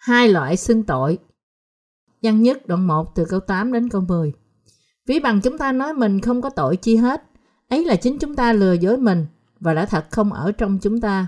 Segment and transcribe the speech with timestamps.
[0.00, 1.18] Hai loại xưng tội.
[2.22, 4.32] Văn nhất đoạn 1 từ câu 8 đến câu 10.
[5.06, 7.22] Ví bằng chúng ta nói mình không có tội chi hết,
[7.68, 9.26] ấy là chính chúng ta lừa dối mình
[9.60, 11.26] và đã thật không ở trong chúng ta.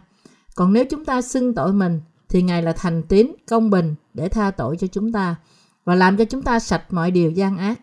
[0.54, 4.28] Còn nếu chúng ta xưng tội mình thì Ngài là thành tín, công bình để
[4.28, 5.36] tha tội cho chúng ta
[5.84, 7.80] và làm cho chúng ta sạch mọi điều gian ác.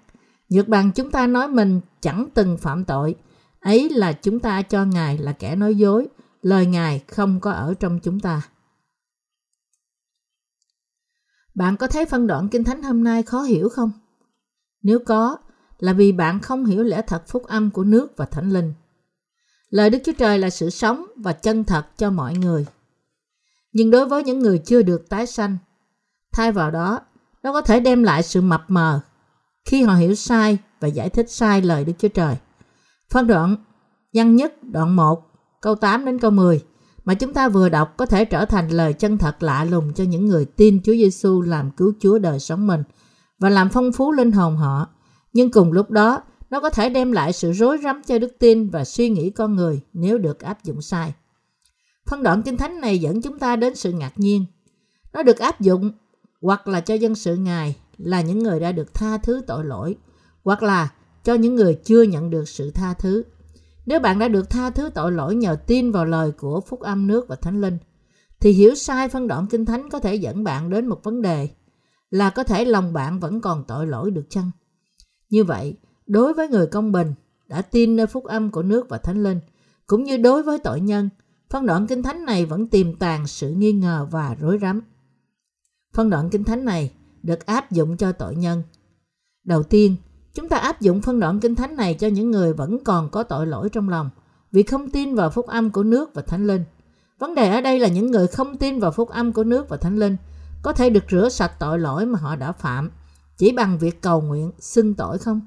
[0.49, 3.15] Nhược bằng chúng ta nói mình chẳng từng phạm tội,
[3.59, 6.07] ấy là chúng ta cho Ngài là kẻ nói dối,
[6.41, 8.41] lời Ngài không có ở trong chúng ta.
[11.59, 13.91] Bạn có thấy phân đoạn Kinh Thánh hôm nay khó hiểu không?
[14.83, 15.37] Nếu có,
[15.79, 18.73] là vì bạn không hiểu lẽ thật phúc âm của nước và thánh linh.
[19.69, 22.65] Lời Đức Chúa Trời là sự sống và chân thật cho mọi người.
[23.73, 25.57] Nhưng đối với những người chưa được tái sanh,
[26.33, 26.99] thay vào đó,
[27.43, 28.99] nó có thể đem lại sự mập mờ
[29.65, 32.35] khi họ hiểu sai và giải thích sai lời Đức Chúa Trời.
[33.09, 33.55] Phân đoạn
[34.13, 35.23] văn nhất đoạn 1
[35.61, 36.65] câu 8 đến câu 10
[37.09, 40.03] mà chúng ta vừa đọc có thể trở thành lời chân thật lạ lùng cho
[40.03, 42.83] những người tin Chúa Giêsu làm cứu Chúa đời sống mình
[43.39, 44.87] và làm phong phú linh hồn họ.
[45.33, 48.69] Nhưng cùng lúc đó, nó có thể đem lại sự rối rắm cho đức tin
[48.69, 51.13] và suy nghĩ con người nếu được áp dụng sai.
[52.05, 54.45] Phân đoạn kinh thánh này dẫn chúng ta đến sự ngạc nhiên.
[55.13, 55.91] Nó được áp dụng
[56.41, 59.95] hoặc là cho dân sự Ngài là những người đã được tha thứ tội lỗi,
[60.43, 60.89] hoặc là
[61.23, 63.23] cho những người chưa nhận được sự tha thứ.
[63.89, 67.07] Nếu bạn đã được tha thứ tội lỗi nhờ tin vào lời của Phúc Âm
[67.07, 67.77] nước và Thánh Linh,
[68.39, 71.49] thì hiểu sai phân đoạn Kinh Thánh có thể dẫn bạn đến một vấn đề
[72.09, 74.51] là có thể lòng bạn vẫn còn tội lỗi được chăng?
[75.29, 77.13] Như vậy, đối với người công bình
[77.47, 79.39] đã tin nơi Phúc Âm của nước và Thánh Linh,
[79.87, 81.09] cũng như đối với tội nhân,
[81.49, 84.81] phân đoạn Kinh Thánh này vẫn tiềm tàng sự nghi ngờ và rối rắm.
[85.93, 86.91] Phân đoạn Kinh Thánh này
[87.23, 88.63] được áp dụng cho tội nhân.
[89.43, 89.95] Đầu tiên,
[90.39, 93.23] Chúng ta áp dụng phân đoạn kinh thánh này cho những người vẫn còn có
[93.23, 94.09] tội lỗi trong lòng,
[94.51, 96.63] vì không tin vào phúc âm của nước và thánh linh.
[97.19, 99.77] Vấn đề ở đây là những người không tin vào phúc âm của nước và
[99.77, 100.17] thánh linh
[100.61, 102.91] có thể được rửa sạch tội lỗi mà họ đã phạm,
[103.37, 105.41] chỉ bằng việc cầu nguyện xin tội không?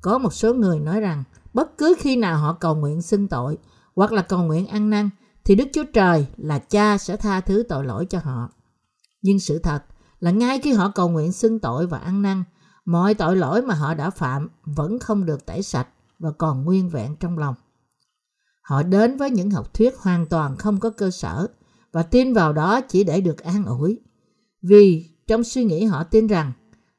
[0.00, 1.24] Có một số người nói rằng,
[1.54, 3.58] bất cứ khi nào họ cầu nguyện xin tội
[3.96, 5.10] hoặc là cầu nguyện ăn năn,
[5.44, 8.48] thì Đức Chúa Trời là cha sẽ tha thứ tội lỗi cho họ.
[9.22, 9.84] Nhưng sự thật
[10.20, 12.44] là ngay khi họ cầu nguyện xưng tội và ăn năn
[12.84, 16.88] mọi tội lỗi mà họ đã phạm vẫn không được tẩy sạch và còn nguyên
[16.88, 17.54] vẹn trong lòng.
[18.62, 21.46] Họ đến với những học thuyết hoàn toàn không có cơ sở
[21.92, 24.00] và tin vào đó chỉ để được an ủi.
[24.62, 26.52] Vì trong suy nghĩ họ tin rằng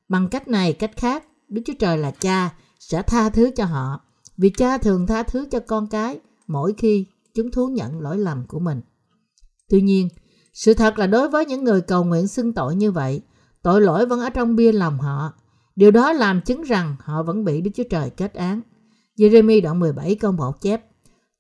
[0.10, 4.02] bằng cách này cách khác Đức Chúa Trời là cha sẽ tha thứ cho họ
[4.38, 8.48] vì cha thường tha thứ cho con cái mỗi khi chúng thú nhận lỗi lầm
[8.48, 8.82] của mình.
[9.70, 10.10] Tuy nhiên,
[10.54, 13.22] sự thật là đối với những người cầu nguyện xưng tội như vậy,
[13.62, 15.34] tội lỗi vẫn ở trong bia lòng họ
[15.76, 18.62] Điều đó làm chứng rằng họ vẫn bị Đức Chúa Trời kết án.
[19.18, 20.86] Jeremy đoạn 17 câu 1 chép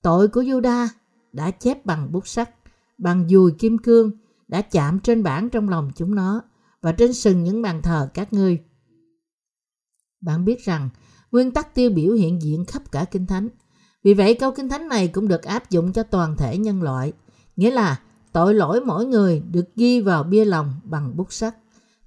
[0.02, 0.88] Tội của Juda
[1.32, 2.50] đã chép bằng bút sắt,
[2.98, 4.12] bằng dùi kim cương,
[4.48, 6.42] đã chạm trên bảng trong lòng chúng nó
[6.82, 8.60] và trên sừng những bàn thờ các ngươi.
[10.22, 10.90] Bạn biết rằng
[11.32, 13.50] nguyên tắc tiêu biểu hiện diện khắp cả Kinh Thánh.
[14.04, 17.14] Vì vậy câu Kinh Thánh này cũng được áp dụng cho toàn thể nhân loại,
[17.56, 18.00] nghĩa là
[18.32, 21.56] tội lỗi mỗi người được ghi vào bia lòng bằng bút sắt.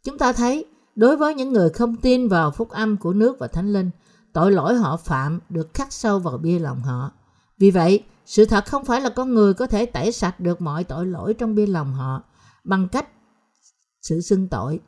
[0.05, 0.67] Chúng ta thấy
[0.98, 3.91] Đối với những người không tin vào phúc âm của nước và thánh linh,
[4.32, 7.12] tội lỗi họ phạm được khắc sâu vào bia lòng họ.
[7.59, 10.84] Vì vậy, sự thật không phải là con người có thể tẩy sạch được mọi
[10.84, 12.22] tội lỗi trong bia lòng họ
[12.64, 13.08] bằng cách
[14.03, 14.81] sự xưng tội.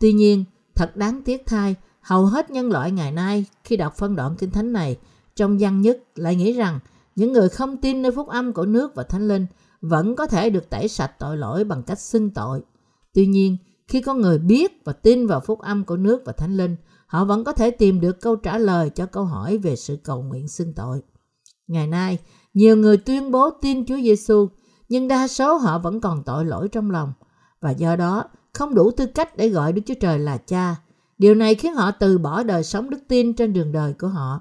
[0.00, 4.16] Tuy nhiên, thật đáng tiếc thay, hầu hết nhân loại ngày nay khi đọc phân
[4.16, 4.98] đoạn kinh thánh này
[5.36, 6.78] trong văn nhất lại nghĩ rằng
[7.16, 9.46] những người không tin nơi phúc âm của nước và thánh linh
[9.80, 12.62] vẫn có thể được tẩy sạch tội lỗi bằng cách xưng tội.
[13.14, 13.56] Tuy nhiên,
[13.92, 16.76] khi có người biết và tin vào phúc âm của nước và thánh linh,
[17.06, 20.22] họ vẫn có thể tìm được câu trả lời cho câu hỏi về sự cầu
[20.22, 21.02] nguyện xưng tội.
[21.66, 22.18] Ngày nay,
[22.54, 24.48] nhiều người tuyên bố tin Chúa Giêsu,
[24.88, 27.12] nhưng đa số họ vẫn còn tội lỗi trong lòng
[27.60, 30.76] và do đó không đủ tư cách để gọi Đức Chúa Trời là cha.
[31.18, 34.40] Điều này khiến họ từ bỏ đời sống đức tin trên đường đời của họ.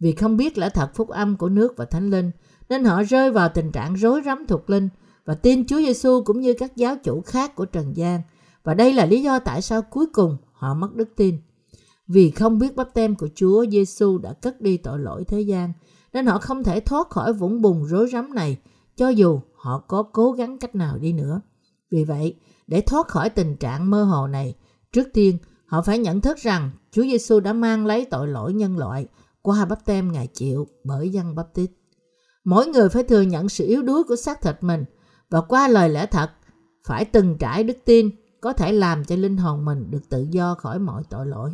[0.00, 2.30] Vì không biết lẽ thật phúc âm của nước và thánh linh,
[2.68, 4.88] nên họ rơi vào tình trạng rối rắm thuộc linh
[5.24, 8.22] và tin Chúa Giêsu cũng như các giáo chủ khác của trần gian
[8.64, 11.38] và đây là lý do tại sao cuối cùng họ mất đức tin.
[12.08, 15.72] Vì không biết bắp tem của Chúa Giêsu đã cất đi tội lỗi thế gian,
[16.12, 18.56] nên họ không thể thoát khỏi vũng bùn rối rắm này,
[18.96, 21.40] cho dù họ có cố gắng cách nào đi nữa.
[21.90, 22.36] Vì vậy,
[22.66, 24.54] để thoát khỏi tình trạng mơ hồ này,
[24.92, 28.78] trước tiên họ phải nhận thức rằng Chúa Giêsu đã mang lấy tội lỗi nhân
[28.78, 29.06] loại
[29.42, 31.70] qua bắp tem Ngài chịu bởi dân bắp tít.
[32.44, 34.84] Mỗi người phải thừa nhận sự yếu đuối của xác thịt mình
[35.30, 36.30] và qua lời lẽ thật
[36.84, 38.10] phải từng trải đức tin
[38.42, 41.50] có thể làm cho linh hồn mình được tự do khỏi mọi tội lỗi.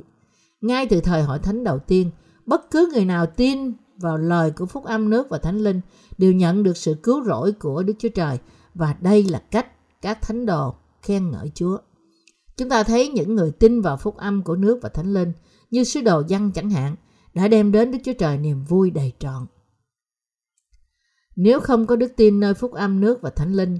[0.61, 2.11] Ngay từ thời hội thánh đầu tiên,
[2.46, 5.81] bất cứ người nào tin vào lời của phúc âm nước và thánh linh
[6.19, 8.38] đều nhận được sự cứu rỗi của Đức Chúa Trời
[8.75, 9.67] và đây là cách
[10.02, 11.79] các thánh đồ khen ngợi Chúa.
[12.56, 15.32] Chúng ta thấy những người tin vào phúc âm của nước và thánh linh
[15.70, 16.96] như sứ đồ văn chẳng hạn
[17.35, 19.46] đã đem đến Đức Chúa Trời niềm vui đầy trọn.
[21.37, 23.79] Nếu không có đức tin nơi phúc âm nước và thánh linh,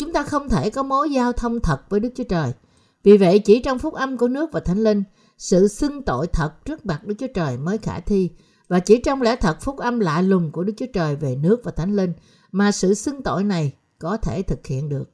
[0.00, 2.52] chúng ta không thể có mối giao thông thật với Đức Chúa Trời.
[3.02, 5.02] Vì vậy chỉ trong phúc âm của nước và thánh linh,
[5.38, 8.30] sự xưng tội thật trước mặt Đức Chúa Trời mới khả thi
[8.68, 11.60] và chỉ trong lẽ thật phúc âm lạ lùng của Đức Chúa Trời về nước
[11.64, 12.12] và thánh linh
[12.52, 15.10] mà sự xưng tội này có thể thực hiện được.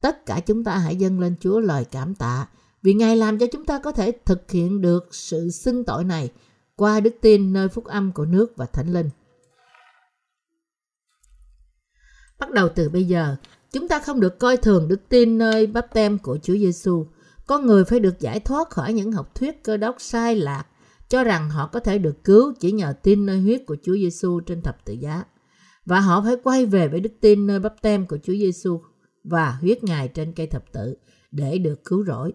[0.00, 2.48] Tất cả chúng ta hãy dâng lên Chúa lời cảm tạ
[2.82, 6.30] vì Ngài làm cho chúng ta có thể thực hiện được sự xưng tội này
[6.76, 9.10] qua đức tin nơi phúc âm của nước và thánh linh.
[12.38, 13.36] Bắt đầu từ bây giờ,
[13.74, 17.06] chúng ta không được coi thường đức tin nơi bắp tem của Chúa Giêsu.
[17.46, 20.64] Con người phải được giải thoát khỏi những học thuyết cơ đốc sai lạc,
[21.08, 24.40] cho rằng họ có thể được cứu chỉ nhờ tin nơi huyết của Chúa Giêsu
[24.40, 25.24] trên thập tự giá.
[25.86, 28.80] Và họ phải quay về với đức tin nơi bắp tem của Chúa Giêsu
[29.24, 30.96] và huyết Ngài trên cây thập tự
[31.30, 32.32] để được cứu rỗi.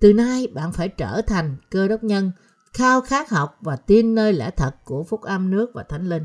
[0.00, 2.32] Từ nay bạn phải trở thành cơ đốc nhân,
[2.72, 6.22] khao khát học và tin nơi lẽ thật của phúc âm nước và thánh linh.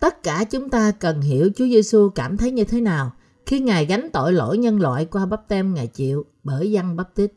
[0.00, 3.12] Tất cả chúng ta cần hiểu Chúa Giêsu cảm thấy như thế nào
[3.46, 7.14] khi Ngài gánh tội lỗi nhân loại qua bắp tem Ngài chịu bởi dân bắp
[7.14, 7.32] tít.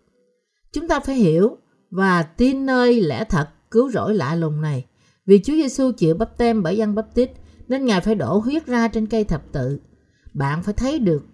[0.74, 1.58] Chúng ta phải hiểu
[1.92, 4.86] và tin nơi lẽ thật cứu rỗi lạ lùng này.
[5.26, 7.32] Vì Chúa Giêsu chịu bắp tem bởi dân bắp tít
[7.68, 9.80] nên Ngài phải đổ huyết ra trên cây thập tự.
[10.34, 11.26] Bạn phải thấy được,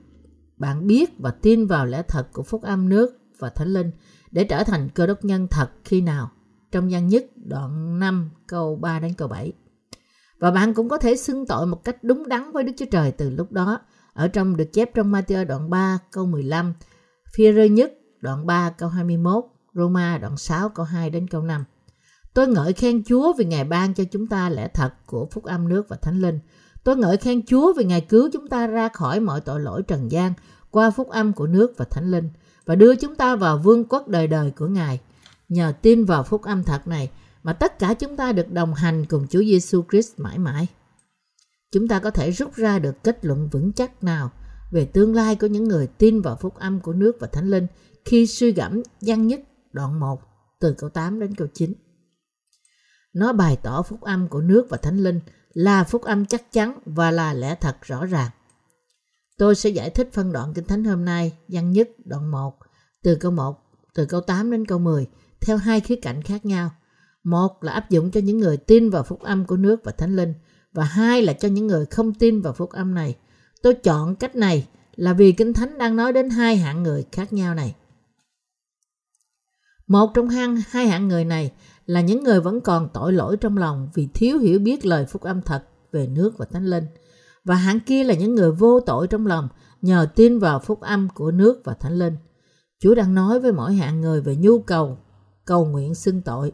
[0.58, 3.92] bạn biết và tin vào lẽ thật của phúc âm nước và thánh linh
[4.32, 6.32] để trở thành cơ đốc nhân thật khi nào?
[6.72, 9.54] Trong gian nhất đoạn 5 câu 3 đến câu 7.
[10.40, 13.12] Và bạn cũng có thể xưng tội một cách đúng đắn với Đức Chúa Trời
[13.12, 13.80] từ lúc đó.
[14.14, 16.74] Ở trong được chép trong Matthew đoạn 3 câu 15,
[17.34, 21.64] Phi-rơ nhất đoạn 3 câu 21, Roma đoạn 6 câu 2 đến câu 5.
[22.34, 25.68] Tôi ngợi khen Chúa vì Ngài ban cho chúng ta lẽ thật của phúc âm
[25.70, 26.40] nước và thánh linh.
[26.84, 30.12] Tôi ngợi khen Chúa vì Ngài cứu chúng ta ra khỏi mọi tội lỗi trần
[30.12, 30.34] gian
[30.72, 32.30] qua phúc âm của nước và thánh linh
[32.66, 35.00] và đưa chúng ta vào vương quốc đời đời của Ngài.
[35.50, 37.10] Nhờ tin vào phúc âm thật này
[37.48, 40.68] mà tất cả chúng ta được đồng hành cùng Chúa Giêsu Christ mãi mãi.
[41.72, 44.32] Chúng ta có thể rút ra được kết luận vững chắc nào
[44.72, 47.68] về tương lai của những người tin vào phúc âm của nước và thánh linh
[48.06, 49.42] khi suy gẫm văn nhất
[49.74, 50.22] đoạn 1
[50.60, 51.74] từ câu 8 đến câu 9.
[53.14, 55.20] Nó bày tỏ phúc âm của nước và thánh linh
[55.54, 58.32] là phúc âm chắc chắn và là lẽ thật rõ ràng.
[59.38, 62.60] Tôi sẽ giải thích phân đoạn Kinh Thánh hôm nay, văn nhất đoạn 1,
[63.04, 63.58] từ câu 1,
[63.94, 65.08] từ câu 8 đến câu 10,
[65.42, 66.72] theo hai khía cạnh khác nhau.
[67.28, 70.16] Một là áp dụng cho những người tin vào phúc âm của nước và thánh
[70.16, 70.34] linh,
[70.74, 73.16] và hai là cho những người không tin vào phúc âm này.
[73.62, 77.34] Tôi chọn cách này là vì Kinh Thánh đang nói đến hai hạng người khác
[77.34, 77.76] nhau này.
[79.88, 80.30] Một trong
[80.70, 81.52] hai hạng người này
[81.86, 85.22] là những người vẫn còn tội lỗi trong lòng vì thiếu hiểu biết lời phúc
[85.22, 86.86] âm thật về nước và thánh linh.
[87.44, 89.48] Và hạng kia là những người vô tội trong lòng
[89.82, 92.16] nhờ tin vào phúc âm của nước và thánh linh.
[92.80, 94.98] Chúa đang nói với mỗi hạng người về nhu cầu,
[95.46, 96.52] cầu nguyện xưng tội.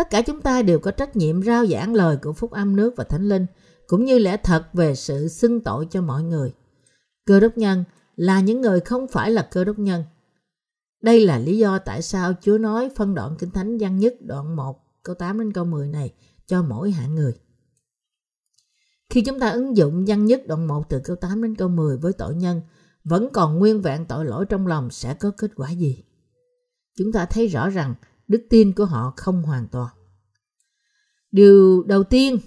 [0.00, 2.94] Tất cả chúng ta đều có trách nhiệm rao giảng lời của phúc âm nước
[2.96, 3.46] và thánh linh,
[3.86, 6.52] cũng như lẽ thật về sự xưng tội cho mọi người.
[7.26, 7.84] Cơ đốc nhân
[8.16, 10.04] là những người không phải là cơ đốc nhân.
[11.02, 14.56] Đây là lý do tại sao Chúa nói phân đoạn Kinh Thánh văn nhất đoạn
[14.56, 16.12] 1 câu 8 đến câu 10 này
[16.46, 17.32] cho mỗi hạng người.
[19.10, 21.96] Khi chúng ta ứng dụng văn nhất đoạn 1 từ câu 8 đến câu 10
[21.96, 22.60] với tội nhân,
[23.04, 26.04] vẫn còn nguyên vẹn tội lỗi trong lòng sẽ có kết quả gì?
[26.98, 27.94] Chúng ta thấy rõ rằng
[28.30, 29.88] đức tin của họ không hoàn toàn.
[31.32, 32.38] Điều đầu tiên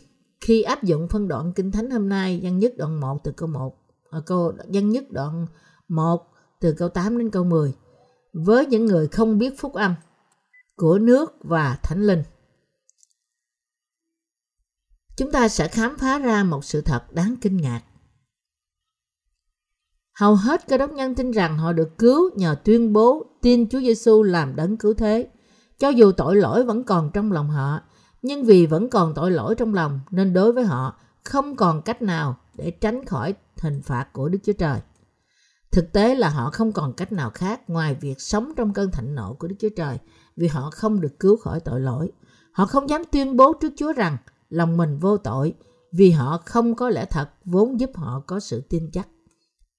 [0.41, 3.47] khi áp dụng phân đoạn Kinh Thánh hôm nay, văn nhất đoạn 1 từ câu
[3.47, 3.77] 1,
[4.09, 5.47] à, câu văn nhất đoạn
[5.87, 6.27] 1
[6.59, 7.73] từ câu 8 đến câu 10,
[8.33, 9.95] với những người không biết phúc âm
[10.75, 12.23] của nước và thánh linh.
[15.17, 17.81] Chúng ta sẽ khám phá ra một sự thật đáng kinh ngạc.
[20.13, 23.79] Hầu hết cơ đốc nhân tin rằng họ được cứu nhờ tuyên bố tin Chúa
[23.79, 25.29] Giêsu làm đấng cứu thế.
[25.83, 27.79] Cho dù tội lỗi vẫn còn trong lòng họ,
[28.21, 32.01] nhưng vì vẫn còn tội lỗi trong lòng nên đối với họ không còn cách
[32.01, 34.79] nào để tránh khỏi hình phạt của Đức Chúa Trời.
[35.71, 39.15] Thực tế là họ không còn cách nào khác ngoài việc sống trong cơn thạnh
[39.15, 39.97] nộ của Đức Chúa Trời
[40.35, 42.11] vì họ không được cứu khỏi tội lỗi.
[42.51, 44.17] Họ không dám tuyên bố trước Chúa rằng
[44.49, 45.53] lòng mình vô tội
[45.91, 49.07] vì họ không có lẽ thật vốn giúp họ có sự tin chắc.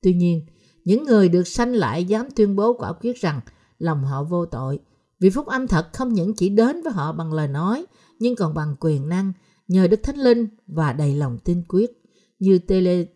[0.03, 0.47] Tuy nhiên,
[0.85, 3.41] những người được sanh lại dám tuyên bố quả quyết rằng
[3.79, 4.81] lòng họ vô tội
[5.21, 7.87] vì phúc âm thật không những chỉ đến với họ bằng lời nói
[8.18, 9.33] nhưng còn bằng quyền năng
[9.68, 11.90] nhờ Đức Thánh Linh và đầy lòng tin quyết
[12.38, 12.59] như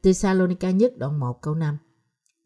[0.02, 1.78] Thessalonica nhất đoạn 1 câu 5.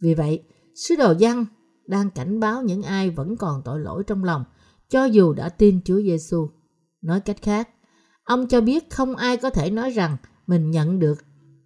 [0.02, 0.42] Vì vậy,
[0.74, 1.46] sứ đồ văn
[1.86, 4.44] đang cảnh báo những ai vẫn còn tội lỗi trong lòng
[4.88, 6.48] cho dù đã tin Chúa Giêsu.
[7.02, 7.68] Nói cách khác,
[8.24, 10.16] ông cho biết không ai có thể nói rằng
[10.46, 11.18] mình nhận được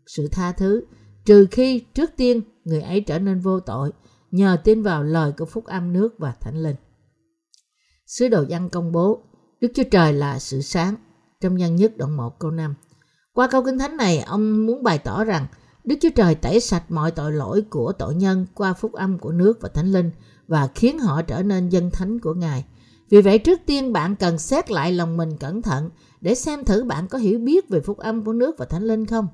[0.06, 0.84] sự tha thứ
[1.24, 3.92] trừ khi trước tiên người ấy trở nên vô tội
[4.30, 6.76] nhờ tin vào lời của phúc âm nước và thánh linh.
[8.06, 9.22] Sứ đồ văn công bố
[9.60, 10.94] Đức Chúa Trời là sự sáng
[11.40, 12.74] trong nhân nhất đoạn 1 câu 5.
[13.32, 15.46] Qua câu kinh thánh này, ông muốn bày tỏ rằng
[15.84, 19.32] Đức Chúa Trời tẩy sạch mọi tội lỗi của tội nhân qua phúc âm của
[19.32, 20.10] nước và thánh linh
[20.48, 22.64] và khiến họ trở nên dân thánh của Ngài.
[23.10, 26.84] Vì vậy trước tiên bạn cần xét lại lòng mình cẩn thận để xem thử
[26.84, 29.28] bạn có hiểu biết về phúc âm của nước và thánh linh không.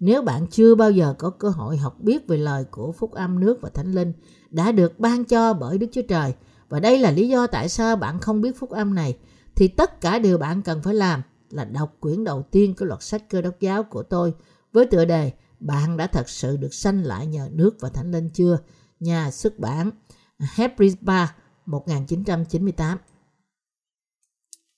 [0.00, 3.40] Nếu bạn chưa bao giờ có cơ hội học biết về lời của phúc âm
[3.40, 4.12] nước và thánh linh
[4.50, 6.34] đã được ban cho bởi Đức Chúa Trời
[6.68, 9.18] và đây là lý do tại sao bạn không biết phúc âm này
[9.56, 13.02] thì tất cả điều bạn cần phải làm là đọc quyển đầu tiên của loạt
[13.02, 14.34] sách cơ đốc giáo của tôi
[14.72, 18.30] với tựa đề Bạn đã thật sự được sanh lại nhờ nước và thánh linh
[18.30, 18.58] chưa?
[19.00, 19.90] Nhà xuất bản
[20.38, 21.26] Hebrews
[21.66, 22.98] 1998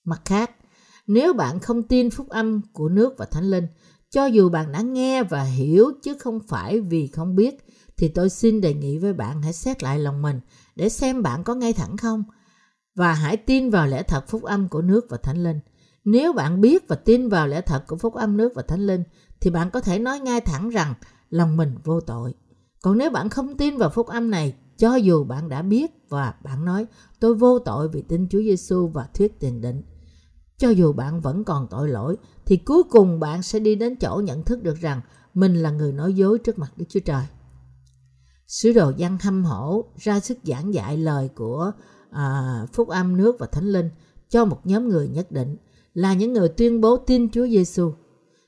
[0.05, 0.51] Mặt khác,
[1.07, 3.67] nếu bạn không tin phúc âm của nước và thánh linh,
[4.11, 7.55] cho dù bạn đã nghe và hiểu chứ không phải vì không biết,
[7.97, 10.41] thì tôi xin đề nghị với bạn hãy xét lại lòng mình
[10.81, 12.25] để xem bạn có ngay thẳng không.
[12.95, 15.61] Và hãy tin vào lẽ thật phúc âm của nước và thánh linh.
[16.05, 19.03] Nếu bạn biết và tin vào lẽ thật của phúc âm nước và thánh linh,
[19.41, 20.95] thì bạn có thể nói ngay thẳng rằng
[21.31, 22.35] lòng mình vô tội.
[22.83, 26.35] Còn nếu bạn không tin vào phúc âm này, cho dù bạn đã biết và
[26.45, 26.87] bạn nói
[27.21, 29.83] tôi vô tội vì tin Chúa Giêsu và thuyết tiền định,
[30.59, 34.23] cho dù bạn vẫn còn tội lỗi, thì cuối cùng bạn sẽ đi đến chỗ
[34.25, 35.01] nhận thức được rằng
[35.35, 37.25] mình là người nói dối trước mặt Đức Chúa Trời.
[38.51, 41.73] Sứ đồ văn hâm hổ ra sức giảng dạy lời của
[42.11, 43.91] à, phúc âm nước và thánh linh
[44.29, 45.57] cho một nhóm người nhất định
[45.95, 47.93] là những người tuyên bố tin Chúa Giêsu.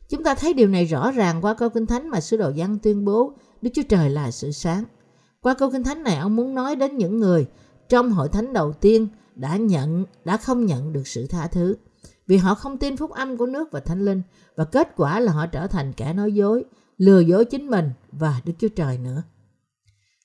[0.09, 2.79] Chúng ta thấy điều này rõ ràng qua câu kinh thánh mà sứ đồ văn
[2.83, 3.33] tuyên bố
[3.63, 4.85] Đức Chúa Trời là sự sáng.
[5.41, 7.47] Qua câu kinh thánh này ông muốn nói đến những người
[7.89, 11.77] trong hội thánh đầu tiên đã nhận đã không nhận được sự tha thứ
[12.27, 14.23] vì họ không tin phúc âm của nước và thánh linh
[14.57, 16.65] và kết quả là họ trở thành kẻ nói dối,
[16.99, 19.23] lừa dối chính mình và Đức Chúa Trời nữa.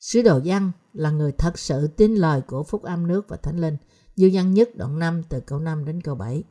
[0.07, 3.59] Sứ đồ Giăng là người thật sự tin lời của phúc âm nước và thánh
[3.59, 3.77] linh
[4.15, 6.43] Dư văn nhất đoạn 5 từ câu 5 đến câu 7.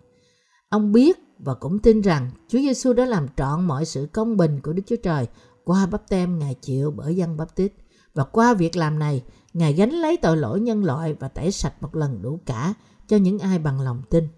[0.68, 4.60] Ông biết và cũng tin rằng Chúa Giêsu đã làm trọn mọi sự công bình
[4.60, 5.26] của Đức Chúa Trời
[5.64, 7.72] qua bắp tem Ngài chịu bởi dân bắp tít.
[8.14, 9.22] Và qua việc làm này,
[9.52, 12.74] Ngài gánh lấy tội lỗi nhân loại và tẩy sạch một lần đủ cả
[13.08, 14.28] cho những ai bằng lòng tin.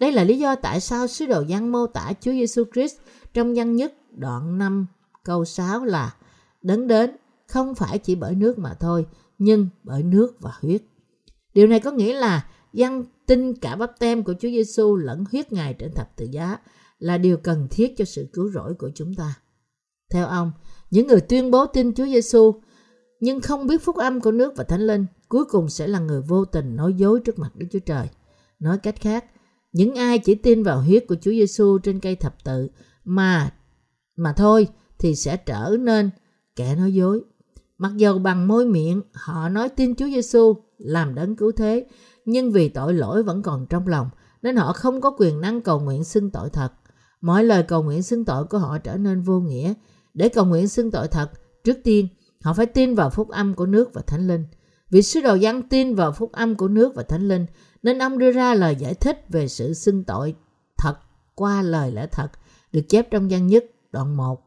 [0.00, 2.96] Đây là lý do tại sao sứ đồ Giăng mô tả Chúa Giêsu Christ
[3.34, 4.86] trong văn nhất đoạn 5
[5.24, 6.14] câu 6 là
[6.62, 7.16] đấng đến
[7.52, 9.06] không phải chỉ bởi nước mà thôi,
[9.38, 10.82] nhưng bởi nước và huyết.
[11.54, 15.52] Điều này có nghĩa là dân tin cả bắp tem của Chúa Giêsu lẫn huyết
[15.52, 16.58] Ngài trên thập tự giá
[16.98, 19.34] là điều cần thiết cho sự cứu rỗi của chúng ta.
[20.10, 20.52] Theo ông,
[20.90, 22.54] những người tuyên bố tin Chúa Giêsu
[23.20, 26.20] nhưng không biết phúc âm của nước và thánh linh cuối cùng sẽ là người
[26.20, 28.08] vô tình nói dối trước mặt Đức Chúa Trời.
[28.58, 29.24] Nói cách khác,
[29.72, 32.68] những ai chỉ tin vào huyết của Chúa Giêsu trên cây thập tự
[33.04, 33.54] mà
[34.16, 34.68] mà thôi
[34.98, 36.10] thì sẽ trở nên
[36.56, 37.20] kẻ nói dối.
[37.82, 41.86] Mặc dầu bằng môi miệng họ nói tin Chúa Giêsu làm đấng cứu thế,
[42.24, 44.08] nhưng vì tội lỗi vẫn còn trong lòng
[44.42, 46.72] nên họ không có quyền năng cầu nguyện xưng tội thật.
[47.20, 49.74] Mọi lời cầu nguyện xưng tội của họ trở nên vô nghĩa.
[50.14, 51.30] Để cầu nguyện xưng tội thật,
[51.64, 52.08] trước tiên
[52.42, 54.44] họ phải tin vào phúc âm của nước và thánh linh.
[54.90, 57.46] Vì sứ đồ giăng tin vào phúc âm của nước và thánh linh
[57.82, 60.34] nên ông đưa ra lời giải thích về sự xưng tội
[60.78, 60.94] thật
[61.34, 62.28] qua lời lẽ thật
[62.72, 64.40] được chép trong gian nhất đoạn 1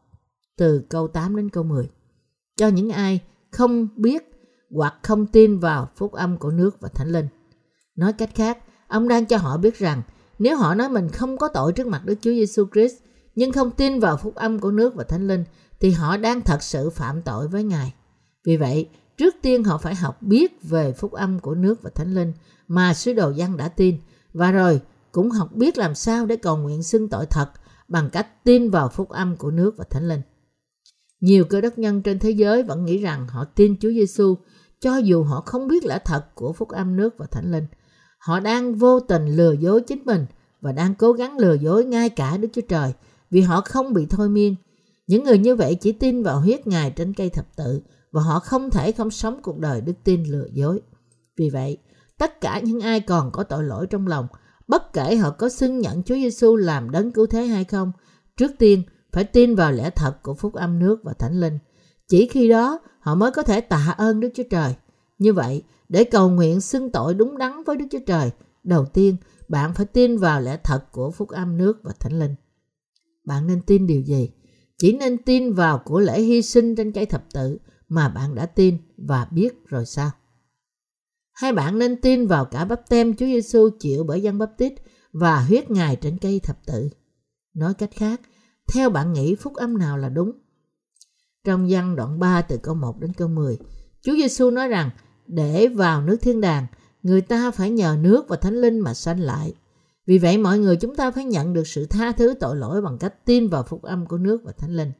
[0.56, 1.88] từ câu 8 đến câu 10.
[2.56, 3.20] Cho những ai
[3.50, 4.30] không biết
[4.70, 7.28] hoặc không tin vào phúc âm của nước và thánh linh.
[7.96, 8.58] Nói cách khác,
[8.88, 10.02] ông đang cho họ biết rằng
[10.38, 12.94] nếu họ nói mình không có tội trước mặt Đức Chúa Giêsu Christ
[13.34, 15.44] nhưng không tin vào phúc âm của nước và thánh linh
[15.80, 17.94] thì họ đang thật sự phạm tội với Ngài.
[18.44, 22.14] Vì vậy, trước tiên họ phải học biết về phúc âm của nước và thánh
[22.14, 22.32] linh
[22.68, 23.98] mà sứ đồ dân đã tin
[24.32, 24.80] và rồi
[25.12, 27.50] cũng học biết làm sao để cầu nguyện xưng tội thật
[27.88, 30.20] bằng cách tin vào phúc âm của nước và thánh linh.
[31.20, 34.36] Nhiều cơ đốc nhân trên thế giới vẫn nghĩ rằng họ tin Chúa Giêsu
[34.80, 37.66] cho dù họ không biết lẽ thật của phúc âm nước và thánh linh.
[38.18, 40.26] Họ đang vô tình lừa dối chính mình
[40.60, 42.92] và đang cố gắng lừa dối ngay cả Đức Chúa Trời
[43.30, 44.54] vì họ không bị thôi miên.
[45.06, 47.80] Những người như vậy chỉ tin vào huyết Ngài trên cây thập tự
[48.12, 50.80] và họ không thể không sống cuộc đời đức tin lừa dối.
[51.38, 51.78] Vì vậy,
[52.18, 54.26] tất cả những ai còn có tội lỗi trong lòng,
[54.68, 57.92] bất kể họ có xưng nhận Chúa Giêsu làm đấng cứu thế hay không,
[58.36, 58.82] trước tiên
[59.16, 61.58] phải tin vào lẽ thật của phúc âm nước và thánh linh.
[62.08, 64.74] Chỉ khi đó họ mới có thể tạ ơn Đức Chúa Trời.
[65.18, 68.30] Như vậy, để cầu nguyện xưng tội đúng đắn với Đức Chúa Trời,
[68.64, 69.16] đầu tiên
[69.48, 72.34] bạn phải tin vào lẽ thật của phúc âm nước và thánh linh.
[73.24, 74.30] Bạn nên tin điều gì?
[74.78, 77.58] Chỉ nên tin vào của lễ hy sinh trên cây thập tự
[77.88, 80.10] mà bạn đã tin và biết rồi sao?
[81.32, 84.72] Hay bạn nên tin vào cả bắp tem Chúa Giêsu chịu bởi dân bắp tít
[85.12, 86.90] và huyết Ngài trên cây thập tự?
[87.54, 88.20] Nói cách khác,
[88.72, 90.32] theo bạn nghĩ phúc âm nào là đúng?
[91.44, 93.58] Trong văn đoạn 3 từ câu 1 đến câu 10,
[94.02, 94.90] Chúa Giêsu nói rằng
[95.26, 96.66] để vào nước thiên đàng,
[97.02, 99.54] người ta phải nhờ nước và thánh linh mà sanh lại.
[100.06, 102.98] Vì vậy mọi người chúng ta phải nhận được sự tha thứ tội lỗi bằng
[102.98, 104.92] cách tin vào phúc âm của nước và thánh linh.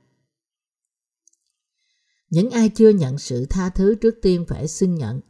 [2.30, 5.20] Những ai chưa nhận sự tha thứ trước tiên phải xưng nhận.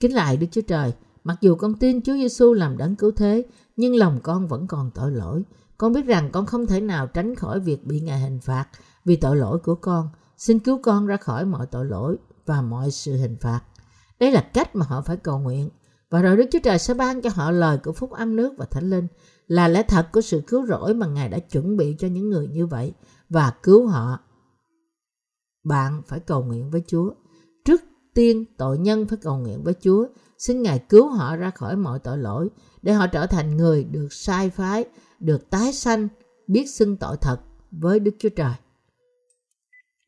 [0.00, 0.92] Kính lại Đức Chúa Trời,
[1.24, 4.90] mặc dù con tin Chúa Giêsu làm đấng cứu thế, nhưng lòng con vẫn còn
[4.94, 5.42] tội lỗi.
[5.78, 8.66] Con biết rằng con không thể nào tránh khỏi việc bị Ngài hình phạt
[9.04, 10.08] vì tội lỗi của con.
[10.36, 12.16] Xin cứu con ra khỏi mọi tội lỗi
[12.46, 13.60] và mọi sự hình phạt.
[14.20, 15.70] Đây là cách mà họ phải cầu nguyện.
[16.10, 18.66] Và rồi Đức Chúa Trời sẽ ban cho họ lời của phúc âm nước và
[18.66, 19.06] thánh linh
[19.46, 22.48] là lẽ thật của sự cứu rỗi mà Ngài đã chuẩn bị cho những người
[22.48, 22.92] như vậy
[23.28, 24.18] và cứu họ.
[25.64, 27.10] Bạn phải cầu nguyện với Chúa.
[27.64, 27.82] Trước
[28.14, 30.06] tiên tội nhân phải cầu nguyện với Chúa.
[30.38, 32.48] Xin Ngài cứu họ ra khỏi mọi tội lỗi
[32.82, 34.84] để họ trở thành người được sai phái,
[35.20, 36.08] được tái sanh,
[36.46, 38.54] biết xưng tội thật với Đức Chúa Trời.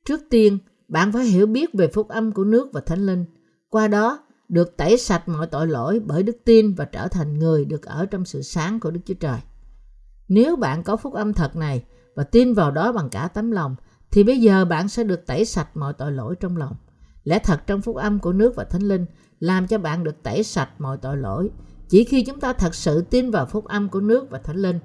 [0.05, 3.25] Trước tiên, bạn phải hiểu biết về phúc âm của nước và thánh linh.
[3.69, 7.65] Qua đó, được tẩy sạch mọi tội lỗi bởi đức tin và trở thành người
[7.65, 9.38] được ở trong sự sáng của Đức Chúa Trời.
[10.29, 11.85] Nếu bạn có phúc âm thật này
[12.15, 13.77] và tin vào đó bằng cả tấm lòng,
[14.11, 16.77] thì bây giờ bạn sẽ được tẩy sạch mọi tội lỗi trong lòng.
[17.25, 19.07] Lẽ thật trong phúc âm của nước và thánh linh
[19.41, 21.50] làm cho bạn được tẩy sạch mọi tội lỗi.
[21.88, 24.79] Chỉ khi chúng ta thật sự tin vào phúc âm của nước và thánh linh,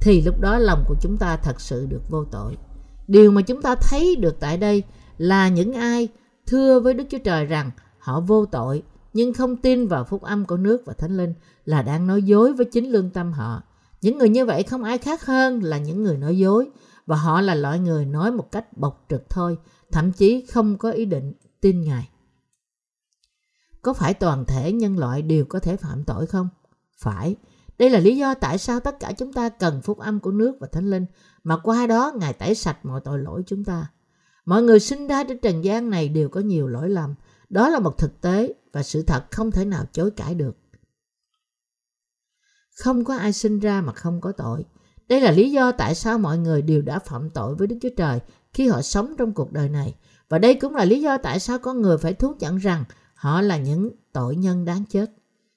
[0.00, 2.56] thì lúc đó lòng của chúng ta thật sự được vô tội.
[3.08, 4.82] Điều mà chúng ta thấy được tại đây
[5.18, 6.08] là những ai
[6.46, 10.44] thưa với Đức Chúa Trời rằng họ vô tội nhưng không tin vào phúc âm
[10.44, 13.62] của nước và thánh linh là đang nói dối với chính lương tâm họ.
[14.02, 16.70] Những người như vậy không ai khác hơn là những người nói dối
[17.06, 19.58] và họ là loại người nói một cách bộc trực thôi,
[19.92, 22.08] thậm chí không có ý định tin Ngài.
[23.82, 26.48] Có phải toàn thể nhân loại đều có thể phạm tội không?
[26.98, 27.36] Phải.
[27.78, 30.56] Đây là lý do tại sao tất cả chúng ta cần phúc âm của nước
[30.60, 31.06] và thánh linh
[31.44, 33.86] mà qua đó Ngài tẩy sạch mọi tội lỗi chúng ta.
[34.44, 37.14] Mọi người sinh ra trên trần gian này đều có nhiều lỗi lầm.
[37.48, 40.56] Đó là một thực tế và sự thật không thể nào chối cãi được.
[42.82, 44.64] Không có ai sinh ra mà không có tội.
[45.08, 47.88] Đây là lý do tại sao mọi người đều đã phạm tội với Đức Chúa
[47.96, 48.20] Trời
[48.52, 49.94] khi họ sống trong cuộc đời này.
[50.28, 53.40] Và đây cũng là lý do tại sao con người phải thú nhận rằng họ
[53.40, 55.10] là những tội nhân đáng chết.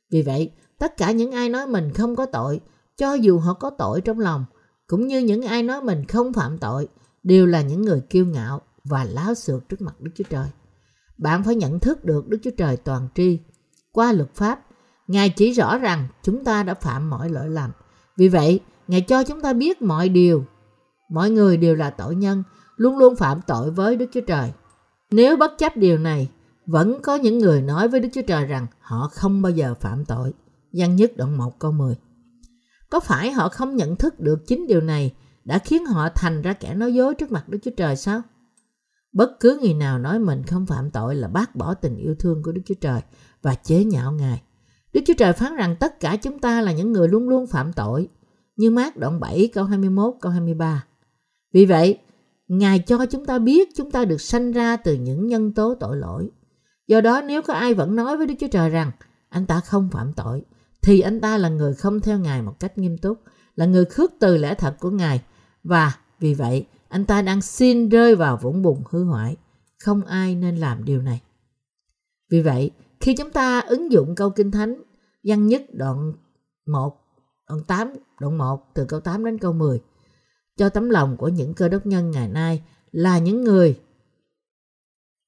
[0.10, 2.60] Vì vậy, tất cả những ai nói mình không có tội,
[2.98, 4.46] cho dù họ có tội trong lòng,
[4.88, 6.88] cũng như những ai nói mình không phạm tội,
[7.24, 10.48] đều là những người kiêu ngạo và láo xược trước mặt Đức Chúa Trời.
[11.18, 13.40] Bạn phải nhận thức được Đức Chúa Trời toàn tri.
[13.92, 14.66] Qua luật pháp,
[15.08, 17.72] Ngài chỉ rõ rằng chúng ta đã phạm mọi lỗi lầm.
[18.18, 20.46] Vì vậy, Ngài cho chúng ta biết mọi điều.
[21.10, 22.44] Mọi người đều là tội nhân,
[22.76, 24.52] luôn luôn phạm tội với Đức Chúa Trời.
[25.12, 26.30] Nếu bất chấp điều này,
[26.66, 30.06] vẫn có những người nói với Đức Chúa Trời rằng họ không bao giờ phạm
[30.06, 30.34] tội.
[30.74, 31.96] Văn nhất đoạn 1 câu 10
[32.90, 35.14] Có phải họ không nhận thức được chính điều này
[35.46, 38.22] đã khiến họ thành ra kẻ nói dối trước mặt Đức Chúa Trời sao?
[39.14, 42.44] Bất cứ người nào nói mình không phạm tội là bác bỏ tình yêu thương
[42.44, 43.02] của Đức Chúa Trời
[43.42, 44.42] và chế nhạo Ngài.
[44.94, 47.74] Đức Chúa Trời phán rằng tất cả chúng ta là những người luôn luôn phạm
[47.74, 48.10] tội,
[48.56, 50.86] như mát đoạn 7 câu 21 câu 23.
[51.54, 51.98] Vì vậy,
[52.48, 55.98] Ngài cho chúng ta biết chúng ta được sanh ra từ những nhân tố tội
[55.98, 56.30] lỗi.
[56.88, 58.92] Do đó nếu có ai vẫn nói với Đức Chúa Trời rằng
[59.30, 60.44] anh ta không phạm tội,
[60.84, 63.20] thì anh ta là người không theo Ngài một cách nghiêm túc,
[63.56, 65.22] là người khước từ lẽ thật của Ngài
[65.64, 69.36] và vì vậy anh ta đang xin rơi vào vũng bùn hư hoại.
[69.84, 71.22] Không ai nên làm điều này.
[72.32, 74.84] Vì vậy, khi chúng ta ứng dụng câu Kinh Thánh
[75.24, 76.14] văn nhất đoạn
[76.66, 76.98] 1,
[77.50, 79.82] đoạn 8, đoạn 1 từ câu 8 đến câu 10
[80.58, 83.80] cho tấm lòng của những cơ đốc nhân ngày nay là những người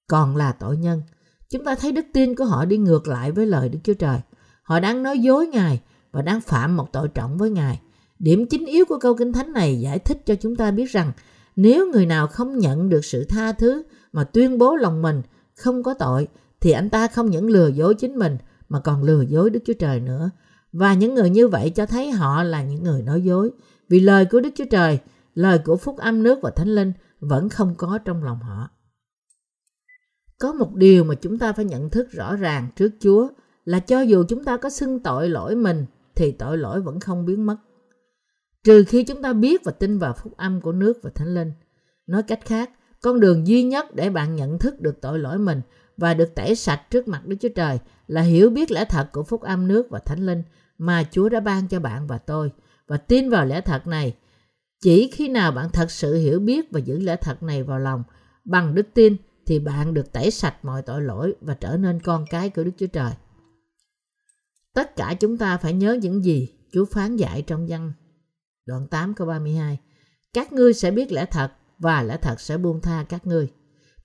[0.08, 1.02] còn là tội nhân.
[1.50, 4.20] Chúng ta thấy đức tin của họ đi ngược lại với lời Đức Chúa Trời.
[4.63, 7.82] Họ đang nói dối Ngài và đang phạm một tội trọng với Ngài.
[8.19, 11.12] Điểm chính yếu của câu Kinh Thánh này giải thích cho chúng ta biết rằng
[11.56, 15.21] nếu người nào không nhận được sự tha thứ mà tuyên bố lòng mình
[15.56, 16.28] không có tội
[16.62, 18.38] thì anh ta không những lừa dối chính mình
[18.69, 20.30] mà còn lừa dối Đức Chúa Trời nữa.
[20.71, 23.52] Và những người như vậy cho thấy họ là những người nói dối.
[23.89, 24.99] Vì lời của Đức Chúa Trời,
[25.36, 28.69] lời của phúc âm nước và thánh linh vẫn không có trong lòng họ.
[30.39, 33.28] Có một điều mà chúng ta phải nhận thức rõ ràng trước Chúa
[33.65, 37.26] là cho dù chúng ta có xưng tội lỗi mình thì tội lỗi vẫn không
[37.26, 37.58] biến mất.
[38.63, 41.52] Trừ khi chúng ta biết và tin vào phúc âm của nước và thánh linh.
[42.08, 42.69] Nói cách khác,
[43.02, 45.62] con đường duy nhất để bạn nhận thức được tội lỗi mình
[45.97, 49.23] và được tẩy sạch trước mặt Đức Chúa Trời là hiểu biết lẽ thật của
[49.23, 50.43] phúc âm nước và thánh linh
[50.78, 52.52] mà Chúa đã ban cho bạn và tôi
[52.88, 54.15] và tin vào lẽ thật này.
[54.82, 58.04] Chỉ khi nào bạn thật sự hiểu biết và giữ lẽ thật này vào lòng
[58.45, 62.26] bằng đức tin thì bạn được tẩy sạch mọi tội lỗi và trở nên con
[62.30, 63.12] cái của Đức Chúa Trời.
[64.74, 67.94] Tất cả chúng ta phải nhớ những gì Chúa phán dạy trong văn
[68.66, 69.80] đoạn 8 câu 32.
[70.34, 73.52] Các ngươi sẽ biết lẽ thật và lẽ thật sẽ buông tha các ngươi.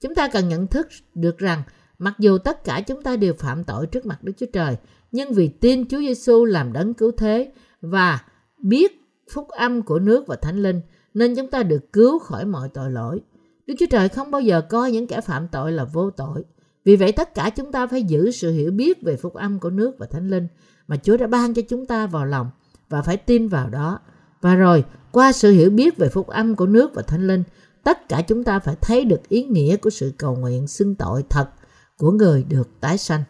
[0.01, 1.63] Chúng ta cần nhận thức được rằng
[1.99, 4.77] Mặc dù tất cả chúng ta đều phạm tội trước mặt Đức Chúa Trời,
[5.13, 8.25] nhưng vì tin Chúa Giêsu làm đấng cứu thế và
[8.63, 8.93] biết
[9.33, 10.81] phúc âm của nước và thánh linh
[11.15, 13.21] nên chúng ta được cứu khỏi mọi tội lỗi.
[13.67, 16.45] Đức Chúa Trời không bao giờ coi những kẻ phạm tội là vô tội.
[16.85, 19.71] Vì vậy tất cả chúng ta phải giữ sự hiểu biết về phúc âm của
[19.71, 20.49] nước và thánh linh
[20.89, 22.51] mà Chúa đã ban cho chúng ta vào lòng
[22.89, 24.01] và phải tin vào đó.
[24.41, 27.43] Và rồi, qua sự hiểu biết về phúc âm của nước và thánh linh,
[27.83, 31.25] tất cả chúng ta phải thấy được ý nghĩa của sự cầu nguyện xưng tội
[31.31, 31.51] thật
[31.99, 33.23] của người được tái sanh.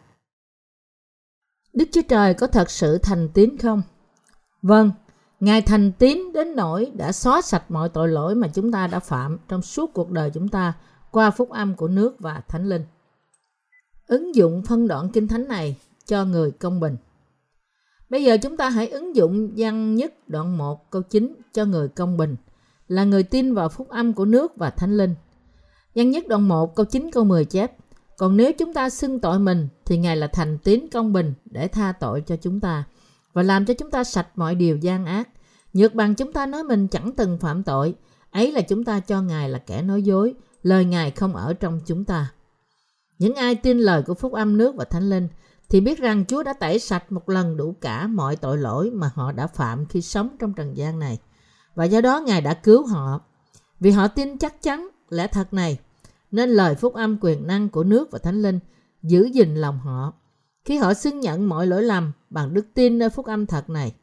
[1.73, 3.83] Đức Chúa Trời có thật sự thành tín không?
[4.63, 4.91] Vâng,
[5.41, 8.99] Ngài thành tín đến nỗi đã xóa sạch mọi tội lỗi mà chúng ta đã
[8.99, 10.73] phạm trong suốt cuộc đời chúng ta
[11.11, 12.85] qua phúc âm của nước và thánh linh.
[14.09, 16.97] Ứng dụng phân đoạn kinh thánh này cho người công bình.
[18.11, 21.89] Bây giờ chúng ta hãy ứng dụng văn nhất đoạn 1 câu 9 cho người
[21.89, 22.37] công bình,
[22.89, 25.15] là người tin vào phúc âm của nước và thánh linh.
[25.95, 27.73] Văn nhất đoạn 1 câu 9 câu 10 chép,
[28.17, 31.69] còn nếu chúng ta xưng tội mình thì Ngài là thành tín công bình để
[31.69, 32.85] tha tội cho chúng ta
[33.33, 35.29] và làm cho chúng ta sạch mọi điều gian ác.
[35.73, 37.95] Nhược bằng chúng ta nói mình chẳng từng phạm tội,
[38.31, 41.81] ấy là chúng ta cho Ngài là kẻ nói dối, lời Ngài không ở trong
[41.87, 42.33] chúng ta.
[43.19, 45.29] Những ai tin lời của phúc âm nước và thánh linh
[45.69, 49.11] thì biết rằng Chúa đã tẩy sạch một lần đủ cả mọi tội lỗi mà
[49.15, 51.19] họ đã phạm khi sống trong trần gian này.
[51.75, 53.21] Và do đó Ngài đã cứu họ.
[53.81, 55.79] Vì họ tin chắc chắn lẽ thật này,
[56.31, 58.59] nên lời phúc âm quyền năng của nước và thánh linh
[59.03, 60.13] giữ gìn lòng họ
[60.65, 63.95] khi họ xưng nhận mọi lỗi lầm bằng đức tin nơi phúc âm thật này.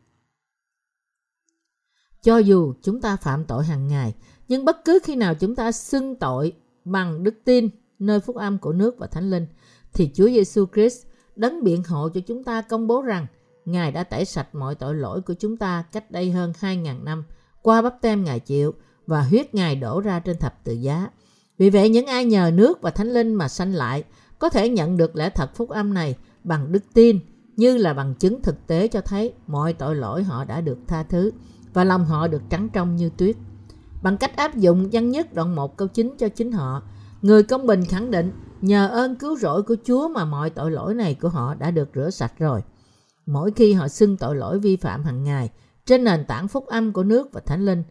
[2.22, 4.14] Cho dù chúng ta phạm tội hàng ngày,
[4.48, 6.54] nhưng bất cứ khi nào chúng ta xưng tội
[6.86, 9.48] bằng đức tin nơi phúc âm của nước và thánh linh,
[9.94, 11.06] thì Chúa Giêsu Christ
[11.36, 13.28] đấng biện hộ cho chúng ta công bố rằng
[13.66, 17.24] Ngài đã tẩy sạch mọi tội lỗi của chúng ta cách đây hơn 2.000 năm
[17.62, 18.74] qua bắp tem Ngài chịu
[19.08, 21.10] và huyết Ngài đổ ra trên thập tự giá.
[21.58, 24.04] Vì vậy những ai nhờ nước và thánh linh mà sanh lại
[24.40, 27.20] có thể nhận được lẽ thật phúc âm này bằng đức tin
[27.56, 31.04] như là bằng chứng thực tế cho thấy mọi tội lỗi họ đã được tha
[31.04, 31.32] thứ
[31.74, 33.36] và lòng họ được trắng trong như tuyết.
[34.02, 36.84] Bằng cách áp dụng văn nhất đoạn 1 câu 9 cho chính họ,
[37.26, 40.94] người công bình khẳng định nhờ ơn cứu rỗi của Chúa mà mọi tội lỗi
[40.94, 42.62] này của họ đã được rửa sạch rồi.
[43.26, 45.50] Mỗi khi họ xưng tội lỗi vi phạm hàng ngày
[45.86, 47.84] trên nền tảng phúc âm của nước và thánh linh,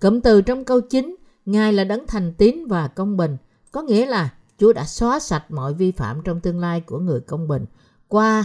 [0.00, 3.36] cụm từ trong câu 9, Ngài là đấng thành tín và công bình,
[3.72, 7.20] có nghĩa là Chúa đã xóa sạch mọi vi phạm trong tương lai của người
[7.20, 7.64] công bình
[8.08, 8.44] qua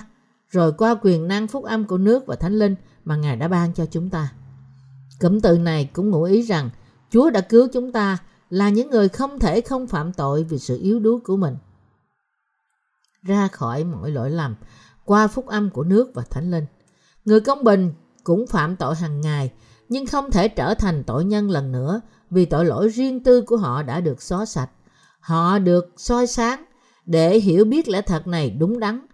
[0.50, 2.76] rồi qua quyền năng phúc âm của nước và thánh linh
[3.06, 4.34] mà Ngài đã ban cho chúng ta.
[5.20, 6.70] Cụm từ này cũng ngụ ý rằng
[7.12, 8.18] Chúa đã cứu chúng ta
[8.52, 11.56] là những người không thể không phạm tội vì sự yếu đuối của mình.
[13.24, 14.56] Ra khỏi mọi lỗi lầm
[15.06, 16.66] qua phúc âm của nước và thánh linh.
[17.26, 19.52] Người công bình cũng phạm tội hàng ngày
[19.90, 23.58] nhưng không thể trở thành tội nhân lần nữa vì tội lỗi riêng tư của
[23.58, 24.70] họ đã được xóa sạch.
[25.20, 26.66] Họ được soi sáng
[27.06, 29.06] để hiểu biết lẽ thật này đúng đắn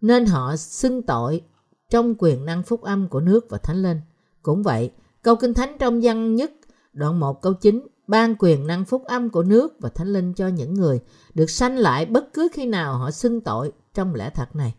[0.00, 1.42] nên họ xưng tội
[1.90, 4.00] trong quyền năng phúc âm của nước và thánh linh.
[4.42, 4.90] Cũng vậy,
[5.22, 6.52] câu kinh thánh trong văn nhất
[6.92, 10.48] đoạn 1 câu 9 ban quyền năng phúc âm của nước và thánh linh cho
[10.48, 11.00] những người
[11.34, 14.74] được sanh lại bất cứ khi nào họ xưng tội trong lẽ thật này.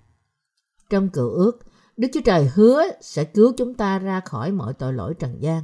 [0.89, 1.59] Trong cựu ước,
[1.97, 5.63] Đức Chúa Trời hứa sẽ cứu chúng ta ra khỏi mọi tội lỗi trần gian.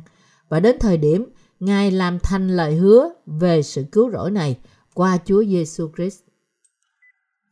[0.49, 1.25] Và đến thời điểm
[1.59, 4.59] Ngài làm thành lời hứa về sự cứu rỗi này
[4.93, 6.19] qua Chúa Giêsu Christ.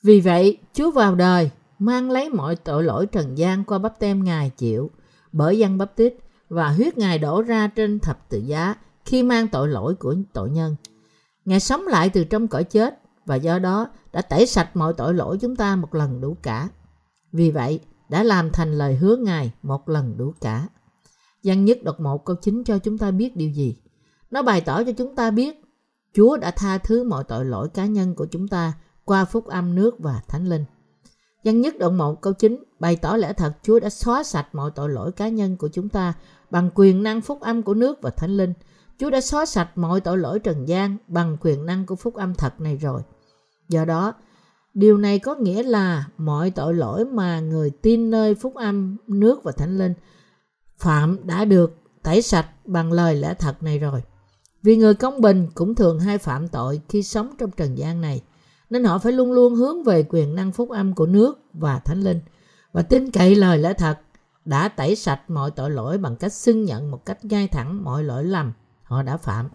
[0.03, 4.23] Vì vậy, Chúa vào đời mang lấy mọi tội lỗi trần gian qua bắp tem
[4.23, 4.91] Ngài chịu
[5.31, 6.13] bởi dân bắp tít
[6.49, 10.49] và huyết Ngài đổ ra trên thập tự giá khi mang tội lỗi của tội
[10.49, 10.75] nhân.
[11.45, 15.13] Ngài sống lại từ trong cõi chết và do đó đã tẩy sạch mọi tội
[15.13, 16.69] lỗi chúng ta một lần đủ cả.
[17.31, 20.67] Vì vậy, đã làm thành lời hứa Ngài một lần đủ cả.
[21.43, 23.77] Văn nhất đọc một câu 9 cho chúng ta biết điều gì?
[24.31, 25.61] Nó bày tỏ cho chúng ta biết
[26.13, 28.73] Chúa đã tha thứ mọi tội lỗi cá nhân của chúng ta
[29.05, 30.65] qua phúc âm nước và thánh linh.
[31.43, 34.71] Văn nhất đoạn 1 câu 9 bày tỏ lẽ thật Chúa đã xóa sạch mọi
[34.75, 36.13] tội lỗi cá nhân của chúng ta
[36.49, 38.53] bằng quyền năng phúc âm của nước và thánh linh.
[39.01, 42.35] Chúa đã xóa sạch mọi tội lỗi trần gian bằng quyền năng của phúc âm
[42.35, 43.01] thật này rồi.
[43.69, 44.13] Do đó,
[44.73, 49.43] điều này có nghĩa là mọi tội lỗi mà người tin nơi phúc âm nước
[49.43, 49.93] và thánh linh
[50.77, 54.03] phạm đã được tẩy sạch bằng lời lẽ thật này rồi.
[54.63, 58.21] Vì người công bình cũng thường hay phạm tội khi sống trong trần gian này
[58.69, 62.01] nên họ phải luôn luôn hướng về quyền năng phúc âm của nước và thánh
[62.01, 62.19] linh
[62.71, 63.99] và tin cậy lời lẽ thật
[64.45, 68.03] đã tẩy sạch mọi tội lỗi bằng cách xưng nhận một cách ngay thẳng mọi
[68.03, 68.53] lỗi lầm
[68.91, 69.49] họ đã phạm.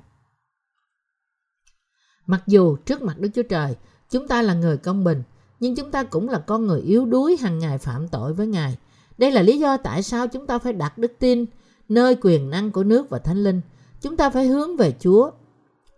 [2.27, 3.77] Mặc dù trước mặt Đức Chúa Trời,
[4.11, 5.23] chúng ta là người công bình,
[5.61, 8.79] nhưng chúng ta cũng là con người yếu đuối hàng ngày phạm tội với Ngài.
[9.19, 11.45] Đây là lý do tại sao chúng ta phải đặt đức tin
[11.89, 13.61] nơi quyền năng của nước và thánh linh.
[14.01, 15.31] Chúng ta phải hướng về Chúa.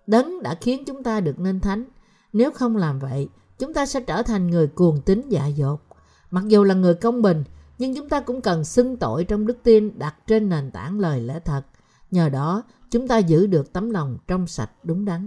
[0.07, 1.85] Đấng đã khiến chúng ta được nên thánh
[2.33, 5.81] nếu không làm vậy, chúng ta sẽ trở thành người cuồng tín dạ dột.
[6.31, 7.45] Mặc dù là người công bình,
[7.79, 11.21] nhưng chúng ta cũng cần xưng tội trong đức tin đặt trên nền tảng lời
[11.21, 11.63] lẽ thật.
[12.11, 15.27] Nhờ đó, chúng ta giữ được tấm lòng trong sạch đúng đắn.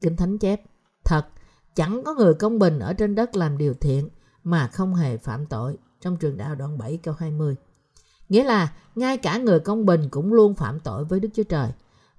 [0.00, 0.62] Kinh Thánh chép,
[1.04, 1.26] thật,
[1.74, 4.08] chẳng có người công bình ở trên đất làm điều thiện
[4.44, 5.78] mà không hề phạm tội.
[6.00, 7.56] Trong trường đạo đoạn 7 câu 20.
[8.28, 11.70] Nghĩa là, ngay cả người công bình cũng luôn phạm tội với Đức Chúa Trời.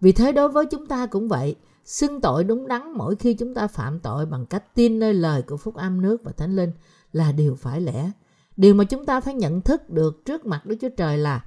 [0.02, 3.54] Vì thế đối với chúng ta cũng vậy, xưng tội đúng đắn mỗi khi chúng
[3.54, 6.72] ta phạm tội bằng cách tin nơi lời của Phúc Âm nước và Thánh Linh
[7.12, 8.12] là điều phải lẽ.
[8.58, 11.44] Điều mà chúng ta phải nhận thức được trước mặt Đức Chúa Trời là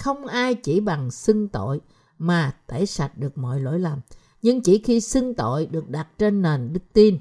[0.00, 1.80] không ai chỉ bằng xưng tội
[2.18, 4.00] mà tẩy sạch được mọi lỗi lầm.
[4.42, 7.18] Nhưng chỉ khi xưng tội được đặt trên nền đức tin,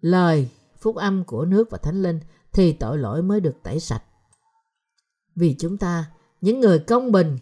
[0.00, 0.48] lời,
[0.80, 2.20] phúc âm của nước và thánh linh
[2.52, 4.02] thì tội lỗi mới được tẩy sạch.
[5.36, 6.04] Vì chúng ta,
[6.40, 7.38] những người công bình,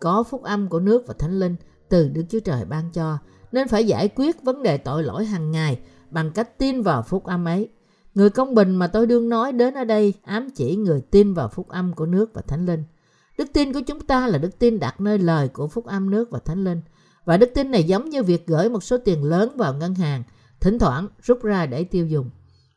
[0.00, 1.56] có phúc âm của nước và thánh linh
[1.88, 3.18] từ Đức Chúa Trời ban cho,
[3.52, 5.80] nên phải giải quyết vấn đề tội lỗi hàng ngày
[6.10, 7.68] bằng cách tin vào phúc âm ấy.
[8.14, 11.48] Người công bình mà tôi đương nói đến ở đây ám chỉ người tin vào
[11.48, 12.84] phúc âm của nước và thánh linh.
[13.38, 16.30] Đức tin của chúng ta là đức tin đặt nơi lời của phúc âm nước
[16.30, 16.80] và thánh linh.
[17.24, 20.22] Và đức tin này giống như việc gửi một số tiền lớn vào ngân hàng,
[20.60, 22.30] thỉnh thoảng rút ra để tiêu dùng.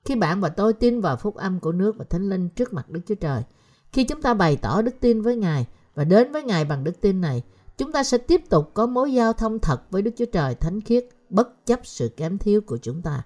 [0.06, 2.90] Khi bạn và tôi tin vào phúc âm của nước và thánh linh trước mặt
[2.90, 3.44] Đức Chúa Trời,
[3.92, 7.02] khi chúng ta bày tỏ đức tin với Ngài và đến với Ngài bằng đức
[7.02, 7.44] tin này,
[7.78, 10.82] chúng ta sẽ tiếp tục có mối giao thông thật với Đức Chúa Trời thánh
[10.82, 13.24] khiết bất chấp sự kém thiếu của chúng ta.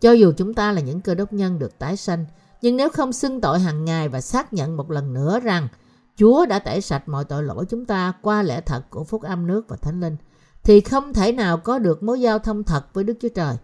[0.00, 2.24] Cho dù chúng ta là những cơ đốc nhân được tái sanh,
[2.62, 5.68] nhưng nếu không xưng tội hàng ngày và xác nhận một lần nữa rằng
[6.16, 9.46] Chúa đã tẩy sạch mọi tội lỗi chúng ta qua lẽ thật của phúc âm
[9.46, 10.16] nước và thánh linh,
[10.62, 13.56] thì không thể nào có được mối giao thông thật với Đức Chúa Trời.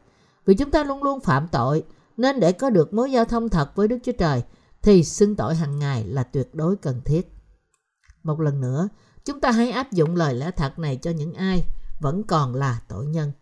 [0.47, 1.85] Vì chúng ta luôn luôn phạm tội,
[2.17, 4.43] nên để có được mối giao thông thật với Đức Chúa Trời,
[4.83, 7.33] thì xưng tội hàng ngày là tuyệt đối cần thiết.
[8.23, 8.89] Một lần nữa,
[9.25, 11.65] chúng ta hãy áp dụng lời lẽ thật này cho những ai
[12.01, 13.33] vẫn còn là tội nhân.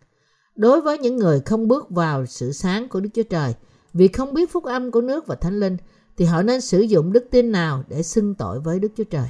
[0.57, 3.55] Đối với những người không bước vào sự sáng của Đức Chúa Trời,
[3.93, 5.77] vì không biết phúc âm của nước và thánh linh,
[6.17, 9.29] thì họ nên sử dụng đức tin nào để xưng tội với Đức Chúa Trời.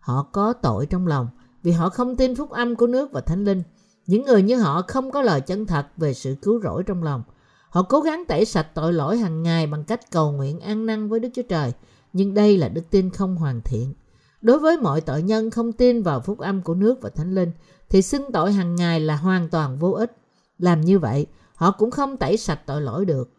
[0.00, 1.28] Họ có tội trong lòng
[1.62, 3.62] vì họ không tin phúc âm của nước và thánh linh.
[4.06, 7.22] Những người như họ không có lời chân thật về sự cứu rỗi trong lòng.
[7.70, 11.08] Họ cố gắng tẩy sạch tội lỗi hàng ngày bằng cách cầu nguyện ăn năn
[11.08, 11.72] với Đức Chúa Trời,
[12.12, 13.94] nhưng đây là đức tin không hoàn thiện.
[14.40, 17.52] Đối với mọi tội nhân không tin vào phúc âm của nước và thánh linh,
[17.88, 20.16] thì xưng tội hàng ngày là hoàn toàn vô ích.
[20.58, 23.35] Làm như vậy, họ cũng không tẩy sạch tội lỗi được.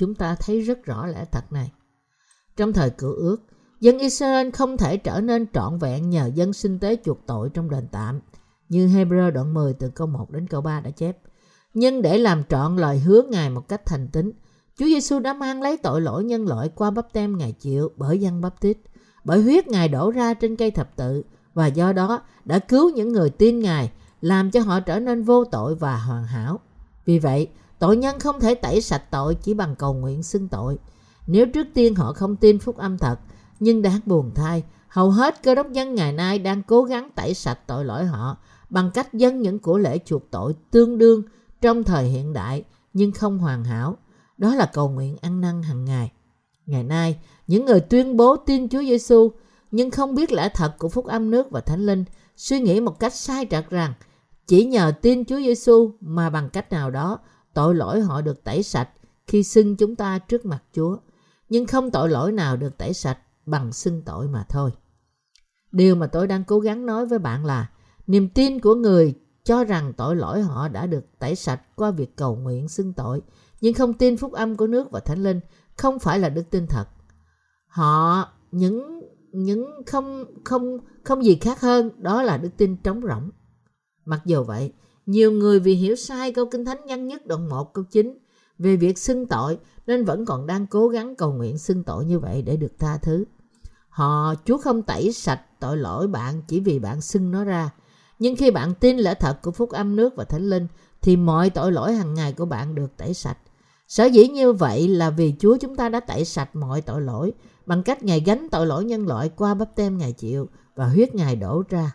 [0.00, 1.72] Chúng ta thấy rất rõ lẽ thật này.
[2.56, 3.36] Trong thời cựu ước,
[3.80, 7.70] dân Israel không thể trở nên trọn vẹn nhờ dân sinh tế chuộc tội trong
[7.70, 8.20] đền tạm,
[8.68, 11.18] như Hebrew đoạn 10 từ câu 1 đến câu 3 đã chép.
[11.74, 14.32] Nhưng để làm trọn lời hứa Ngài một cách thành tín,
[14.76, 18.20] Chúa Giêsu đã mang lấy tội lỗi nhân loại qua bắp tem Ngài chịu bởi
[18.20, 18.78] dân bắp tít,
[19.24, 21.22] bởi huyết Ngài đổ ra trên cây thập tự
[21.54, 25.44] và do đó đã cứu những người tin Ngài, làm cho họ trở nên vô
[25.44, 26.60] tội và hoàn hảo.
[27.04, 27.48] Vì vậy,
[27.80, 30.78] tội nhân không thể tẩy sạch tội chỉ bằng cầu nguyện xưng tội.
[31.26, 33.18] Nếu trước tiên họ không tin phúc âm thật,
[33.60, 37.34] nhưng đáng buồn thay, hầu hết cơ đốc nhân ngày nay đang cố gắng tẩy
[37.34, 38.36] sạch tội lỗi họ
[38.70, 41.22] bằng cách dâng những của lễ chuộc tội tương đương
[41.60, 43.96] trong thời hiện đại nhưng không hoàn hảo.
[44.38, 46.12] Đó là cầu nguyện ăn năn hàng ngày.
[46.66, 49.30] Ngày nay, những người tuyên bố tin Chúa Giêsu
[49.70, 52.04] nhưng không biết lẽ thật của phúc âm nước và thánh linh
[52.36, 53.92] suy nghĩ một cách sai trật rằng
[54.46, 57.18] chỉ nhờ tin Chúa Giêsu mà bằng cách nào đó
[57.54, 58.88] tội lỗi họ được tẩy sạch
[59.26, 60.96] khi xưng chúng ta trước mặt Chúa,
[61.48, 64.70] nhưng không tội lỗi nào được tẩy sạch bằng xưng tội mà thôi.
[65.72, 67.70] Điều mà tôi đang cố gắng nói với bạn là
[68.06, 72.16] niềm tin của người cho rằng tội lỗi họ đã được tẩy sạch qua việc
[72.16, 73.22] cầu nguyện xưng tội,
[73.60, 75.40] nhưng không tin phúc âm của nước và thánh linh
[75.76, 76.84] không phải là đức tin thật.
[77.66, 79.00] Họ những
[79.32, 83.30] những không không không gì khác hơn đó là đức tin trống rỗng.
[84.04, 84.72] Mặc dù vậy,
[85.06, 88.18] nhiều người vì hiểu sai câu Kinh Thánh ngắn nhất đoạn 1 câu 9
[88.58, 92.18] về việc xưng tội nên vẫn còn đang cố gắng cầu nguyện xưng tội như
[92.18, 93.24] vậy để được tha thứ.
[93.88, 97.70] Họ, Chúa không tẩy sạch tội lỗi bạn chỉ vì bạn xưng nó ra.
[98.18, 100.66] Nhưng khi bạn tin lẽ thật của phúc âm nước và thánh linh
[101.02, 103.38] thì mọi tội lỗi hàng ngày của bạn được tẩy sạch.
[103.88, 107.32] Sở dĩ như vậy là vì Chúa chúng ta đã tẩy sạch mọi tội lỗi
[107.66, 111.14] bằng cách Ngài gánh tội lỗi nhân loại qua bắp tem Ngài chịu và huyết
[111.14, 111.92] Ngài đổ ra.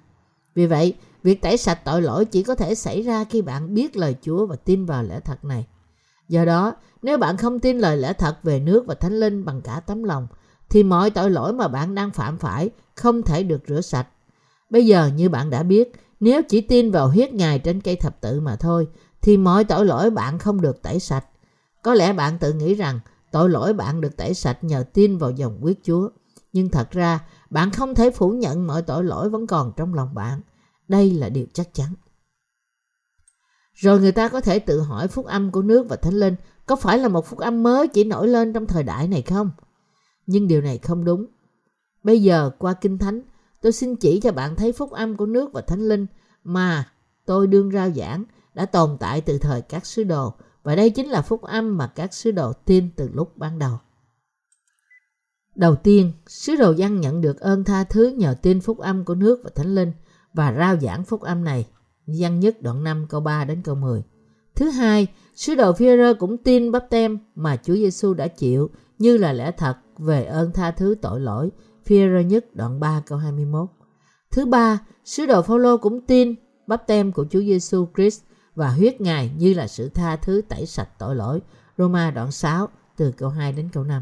[0.56, 3.98] Vì vậy, việc tẩy sạch tội lỗi chỉ có thể xảy ra khi bạn biết
[3.98, 5.68] lời Chúa và tin vào lẽ thật này.
[6.28, 9.62] Do đó, nếu bạn không tin lời lẽ thật về nước và thánh linh bằng
[9.62, 10.28] cả tấm lòng,
[10.70, 14.08] thì mọi tội lỗi mà bạn đang phạm phải không thể được rửa sạch.
[14.70, 18.22] Bây giờ như bạn đã biết, nếu chỉ tin vào huyết Ngài trên cây thập
[18.22, 18.88] tự mà thôi,
[19.22, 21.26] thì mọi tội lỗi bạn không được tẩy sạch.
[21.82, 23.00] Có lẽ bạn tự nghĩ rằng
[23.32, 26.10] tội lỗi bạn được tẩy sạch nhờ tin vào dòng huyết Chúa.
[26.54, 30.16] Nhưng thật ra, bạn không thể phủ nhận mọi tội lỗi vẫn còn trong lòng
[30.16, 30.42] bạn.
[30.88, 31.94] Đây là điều chắc chắn.
[33.74, 36.76] Rồi người ta có thể tự hỏi phúc âm của nước và thánh linh có
[36.76, 39.52] phải là một phúc âm mới chỉ nổi lên trong thời đại này không?
[40.26, 41.26] Nhưng điều này không đúng.
[42.04, 43.22] Bây giờ qua Kinh Thánh,
[43.62, 46.06] tôi xin chỉ cho bạn thấy phúc âm của nước và thánh linh
[46.44, 46.92] mà
[47.26, 51.10] tôi đương rao giảng đã tồn tại từ thời các sứ đồ và đây chính
[51.10, 53.78] là phúc âm mà các sứ đồ tin từ lúc ban đầu.
[55.56, 59.16] Đầu tiên, sứ đồ dân nhận được ơn tha thứ nhờ tin phúc âm của
[59.16, 59.92] nước và thánh linh
[60.36, 61.66] và rao giảng phúc âm này.
[62.08, 64.04] Văn nhất đoạn 5 câu 3 đến câu 10.
[64.56, 68.70] Thứ hai, sứ đồ Phi-rơ cũng tin bắp tem mà Chúa Giêsu đã chịu
[69.00, 71.50] như là lẽ thật về ơn tha thứ tội lỗi.
[71.86, 73.70] Phi-rơ nhất đoạn 3 câu 21.
[74.32, 76.36] Thứ ba, sứ đồ Phaolô cũng tin
[76.68, 78.22] bắp tem của Chúa Giêsu Christ
[78.56, 81.42] và huyết Ngài như là sự tha thứ tẩy sạch tội lỗi.
[81.78, 84.02] Roma đoạn 6 từ câu 2 đến câu 5.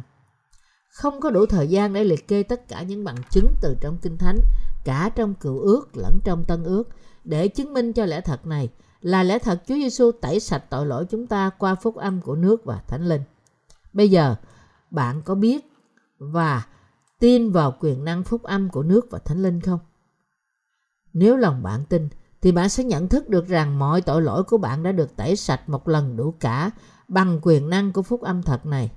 [0.93, 3.98] Không có đủ thời gian để liệt kê tất cả những bằng chứng từ trong
[4.02, 4.38] Kinh Thánh,
[4.84, 6.89] cả trong cựu ước lẫn trong tân ước,
[7.24, 8.69] để chứng minh cho lẽ thật này
[9.02, 12.36] là lẽ thật Chúa Giêsu tẩy sạch tội lỗi chúng ta qua phúc âm của
[12.36, 13.22] nước và Thánh Linh.
[13.93, 14.36] Bây giờ,
[14.91, 15.72] bạn có biết
[16.19, 16.63] và
[17.19, 19.80] tin vào quyền năng phúc âm của nước và Thánh Linh không?
[21.13, 22.10] Nếu lòng bạn tin,
[22.41, 25.36] thì bạn sẽ nhận thức được rằng mọi tội lỗi của bạn đã được tẩy
[25.36, 26.72] sạch một lần đủ cả
[27.08, 28.91] bằng quyền năng của phúc âm thật này.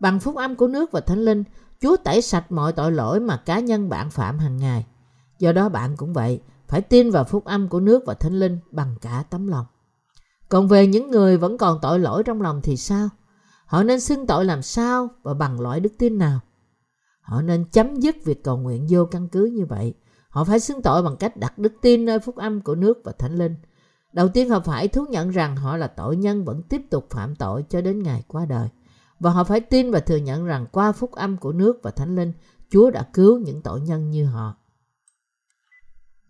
[0.00, 1.44] Bằng phúc âm của nước và thánh linh,
[1.80, 4.86] Chúa tẩy sạch mọi tội lỗi mà cá nhân bạn phạm hàng ngày.
[5.38, 8.58] Do đó bạn cũng vậy, phải tin vào phúc âm của nước và thánh linh
[8.70, 9.66] bằng cả tấm lòng.
[10.48, 13.08] Còn về những người vẫn còn tội lỗi trong lòng thì sao?
[13.66, 16.40] Họ nên xưng tội làm sao và bằng loại đức tin nào?
[17.20, 19.94] Họ nên chấm dứt việc cầu nguyện vô căn cứ như vậy
[20.28, 23.12] Họ phải xưng tội bằng cách đặt đức tin nơi phúc âm của nước và
[23.12, 23.56] thánh linh.
[24.12, 27.34] Đầu tiên họ phải thú nhận rằng họ là tội nhân vẫn tiếp tục phạm
[27.36, 28.68] tội cho đến ngày qua đời.
[29.20, 32.16] Và họ phải tin và thừa nhận rằng qua phúc âm của nước và thánh
[32.16, 32.32] linh,
[32.70, 34.56] Chúa đã cứu những tội nhân như họ.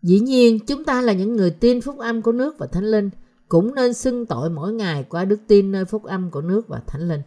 [0.02, 3.11] Dĩ nhiên, chúng ta là những người tin phúc âm của nước và thánh linh,
[3.48, 6.80] cũng nên xưng tội mỗi ngày qua đức tin nơi phúc âm của nước và
[6.87, 7.22] thánh linh.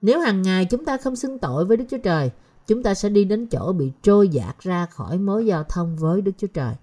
[0.00, 2.30] Nếu hàng ngày chúng ta không xưng tội với Đức Chúa Trời,
[2.66, 6.20] chúng ta sẽ đi đến chỗ bị trôi dạt ra khỏi mối giao thông với
[6.20, 6.74] Đức Chúa Trời.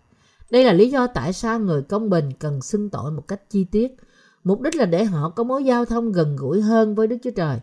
[0.51, 3.63] Đây là lý do tại sao người công bình cần xưng tội một cách chi
[3.63, 3.95] tiết.
[4.43, 7.31] Mục đích là để họ có mối giao thông gần gũi hơn với Đức Chúa
[7.31, 7.59] Trời.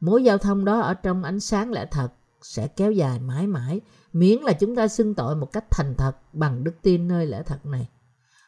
[0.00, 2.08] Mối giao thông đó ở trong ánh sáng lẽ thật
[2.42, 3.80] sẽ kéo dài mãi mãi,
[4.12, 7.42] miễn là chúng ta xưng tội một cách thành thật bằng đức tin nơi lẽ
[7.46, 7.88] thật này.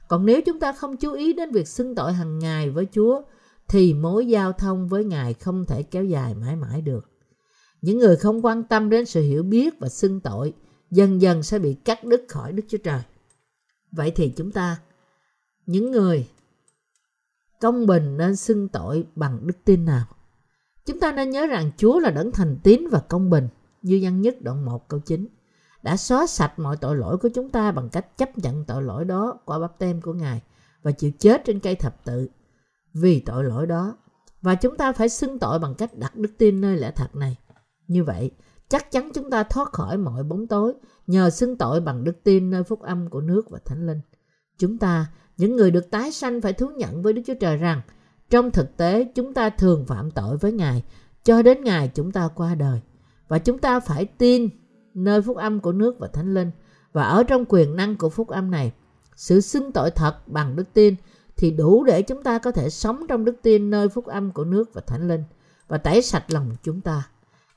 [0.08, 3.22] Còn nếu chúng ta không chú ý đến việc xưng tội hàng ngày với Chúa,
[3.68, 7.10] thì mối giao thông với Ngài không thể kéo dài mãi mãi được.
[7.80, 10.52] Những người không quan tâm đến sự hiểu biết và xưng tội
[10.90, 13.00] dần dần sẽ bị cắt đứt khỏi Đức Chúa Trời.
[13.92, 14.80] Vậy thì chúng ta,
[15.66, 16.28] những người
[17.60, 20.04] công bình nên xưng tội bằng đức tin nào?
[20.86, 23.48] Chúng ta nên nhớ rằng Chúa là đấng thành tín và công bình,
[23.84, 25.26] như văn nhất đoạn 1 câu 9,
[25.82, 29.04] đã xóa sạch mọi tội lỗi của chúng ta bằng cách chấp nhận tội lỗi
[29.04, 30.42] đó qua bắp tem của Ngài
[30.82, 32.28] và chịu chết trên cây thập tự
[32.94, 33.96] vì tội lỗi đó.
[34.42, 37.38] Và chúng ta phải xưng tội bằng cách đặt đức tin nơi lẽ thật này.
[37.86, 38.30] Như vậy,
[38.68, 40.74] chắc chắn chúng ta thoát khỏi mọi bóng tối
[41.06, 44.00] nhờ xưng tội bằng đức tin nơi phúc âm của nước và thánh linh.
[44.58, 47.80] Chúng ta, những người được tái sanh phải thú nhận với Đức Chúa Trời rằng
[48.30, 50.84] trong thực tế chúng ta thường phạm tội với Ngài
[51.24, 52.80] cho đến ngày chúng ta qua đời.
[53.34, 54.48] Và chúng ta phải tin
[54.94, 56.50] nơi phúc âm của nước và thánh linh
[56.92, 58.72] và ở trong quyền năng của phúc âm này
[59.16, 60.96] sự xưng tội thật bằng đức tin
[61.36, 64.44] thì đủ để chúng ta có thể sống trong đức tin nơi phúc âm của
[64.44, 65.24] nước và thánh linh
[65.68, 67.08] và tẩy sạch lòng chúng ta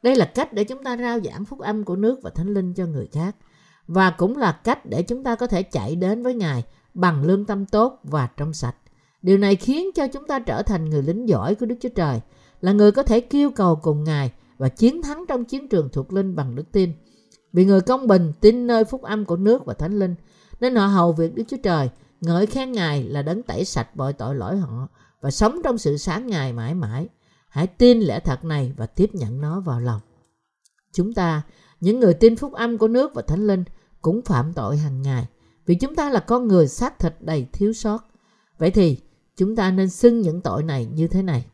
[0.04, 2.74] đây là cách để chúng ta rao giảng phúc âm của nước và thánh linh
[2.74, 3.36] cho người khác.
[3.88, 6.64] Và cũng là cách để chúng ta có thể chạy đến với Ngài
[6.94, 8.76] bằng lương tâm tốt và trong sạch.
[9.22, 12.22] Điều này khiến cho chúng ta trở thành người lính giỏi của Đức Chúa Trời,
[12.62, 16.14] là người có thể kêu cầu cùng Ngài và chiến thắng trong chiến trường thuộc
[16.14, 16.94] linh bằng đức tin.
[17.54, 20.16] Vì người công bình tin nơi phúc âm của nước và thánh linh,
[20.60, 21.90] nên họ hầu việc Đức Chúa Trời,
[22.22, 24.88] ngợi khen Ngài là đấng tẩy sạch mọi tội lỗi họ
[25.22, 27.08] và sống trong sự sáng Ngài mãi mãi.
[27.50, 30.02] Hãy tin lẽ thật này và tiếp nhận nó vào lòng.
[30.94, 31.42] Chúng ta,
[31.80, 33.64] những người tin phúc âm của nước và thánh linh,
[34.02, 35.26] cũng phạm tội hàng ngày
[35.66, 38.06] vì chúng ta là con người xác thịt đầy thiếu sót.
[38.58, 38.98] Vậy thì
[39.38, 41.46] chúng ta nên xưng những tội này như thế này.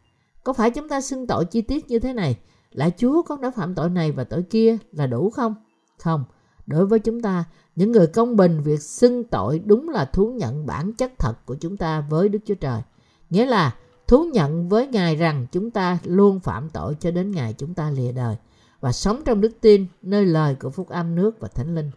[0.43, 2.37] Có phải chúng ta xưng tội chi tiết như thế này
[2.73, 5.55] là Chúa con đã phạm tội này và tội kia là đủ không?
[5.99, 6.23] Không.
[6.65, 7.43] Đối với chúng ta,
[7.75, 11.55] những người công bình việc xưng tội đúng là thú nhận bản chất thật của
[11.55, 12.81] chúng ta với Đức Chúa Trời.
[13.29, 13.75] Nghĩa là
[14.07, 17.89] thú nhận với Ngài rằng chúng ta luôn phạm tội cho đến ngày chúng ta
[17.89, 18.35] lìa đời
[18.81, 21.91] và sống trong đức tin nơi lời của phúc âm nước và thánh linh.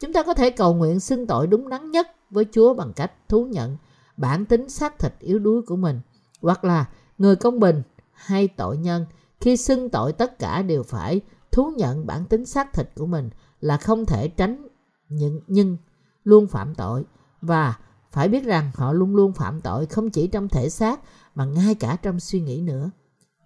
[0.00, 3.12] Chúng ta có thể cầu nguyện xưng tội đúng đắn nhất với Chúa bằng cách
[3.28, 3.76] thú nhận
[4.16, 6.00] bản tính xác thịt yếu đuối của mình
[6.42, 6.84] hoặc là
[7.18, 9.06] người công bình hay tội nhân
[9.44, 11.20] khi xưng tội tất cả đều phải
[11.52, 13.30] thú nhận bản tính xác thịt của mình
[13.60, 14.66] là không thể tránh
[15.08, 15.76] nhưng, nhưng
[16.22, 17.04] luôn phạm tội
[17.40, 17.78] và
[18.12, 21.00] phải biết rằng họ luôn luôn phạm tội không chỉ trong thể xác
[21.34, 22.90] mà ngay cả trong suy nghĩ nữa.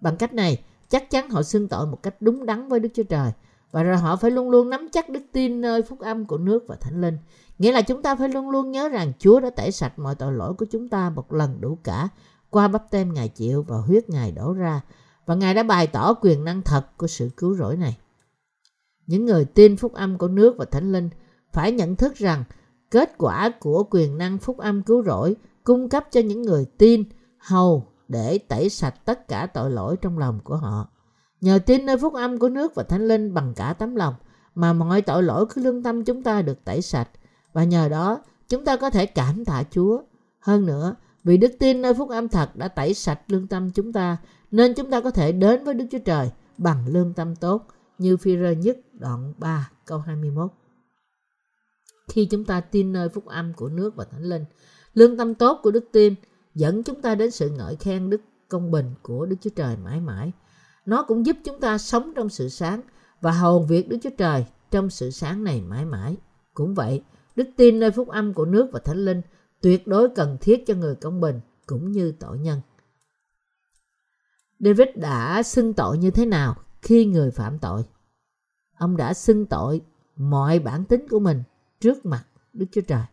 [0.01, 3.03] Bằng cách này, chắc chắn họ xưng tội một cách đúng đắn với Đức Chúa
[3.03, 3.31] Trời.
[3.71, 6.63] Và rồi họ phải luôn luôn nắm chắc đức tin nơi phúc âm của nước
[6.67, 7.17] và thánh linh.
[7.57, 10.33] Nghĩa là chúng ta phải luôn luôn nhớ rằng Chúa đã tẩy sạch mọi tội
[10.33, 12.09] lỗi của chúng ta một lần đủ cả
[12.49, 14.81] qua bắp tem Ngài chịu và huyết Ngài đổ ra.
[15.29, 17.97] Và Ngài đã bày tỏ quyền năng thật của sự cứu rỗi này.
[19.07, 21.09] Những người tin phúc âm của nước và thánh linh
[21.53, 22.43] phải nhận thức rằng
[22.91, 27.03] kết quả của quyền năng phúc âm cứu rỗi cung cấp cho những người tin
[27.37, 30.89] hầu để tẩy sạch tất cả tội lỗi trong lòng của họ.
[31.41, 34.13] Nhờ tin nơi phúc âm của nước và thánh linh bằng cả tấm lòng
[34.55, 37.09] mà mọi tội lỗi của lương tâm chúng ta được tẩy sạch
[37.53, 40.01] và nhờ đó chúng ta có thể cảm tạ Chúa.
[40.39, 43.93] Hơn nữa, vì đức tin nơi phúc âm thật đã tẩy sạch lương tâm chúng
[43.93, 44.17] ta
[44.51, 47.67] nên chúng ta có thể đến với Đức Chúa Trời bằng lương tâm tốt
[47.97, 50.51] như phi rơ nhất đoạn 3 câu 21.
[52.07, 54.45] Khi chúng ta tin nơi phúc âm của nước và thánh linh,
[54.93, 56.15] lương tâm tốt của đức tin
[56.55, 59.99] dẫn chúng ta đến sự ngợi khen đức công bình của Đức Chúa Trời mãi
[59.99, 60.31] mãi.
[60.85, 62.81] Nó cũng giúp chúng ta sống trong sự sáng
[63.21, 66.17] và hầu việc Đức Chúa Trời trong sự sáng này mãi mãi.
[66.53, 67.01] Cũng vậy,
[67.35, 69.21] đức tin nơi phúc âm của nước và thánh linh
[69.61, 72.61] tuyệt đối cần thiết cho người công bình cũng như tội nhân.
[74.59, 77.83] David đã xưng tội như thế nào khi người phạm tội?
[78.77, 79.81] Ông đã xưng tội
[80.15, 81.43] mọi bản tính của mình
[81.79, 83.03] trước mặt Đức Chúa Trời.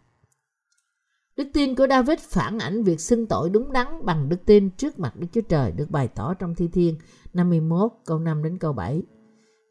[1.36, 4.98] Đức tin của David phản ảnh việc xưng tội đúng đắn bằng đức tin trước
[4.98, 6.94] mặt Đức Chúa Trời được bày tỏ trong Thi Thiên
[7.34, 9.02] 51 câu 5 đến câu 7.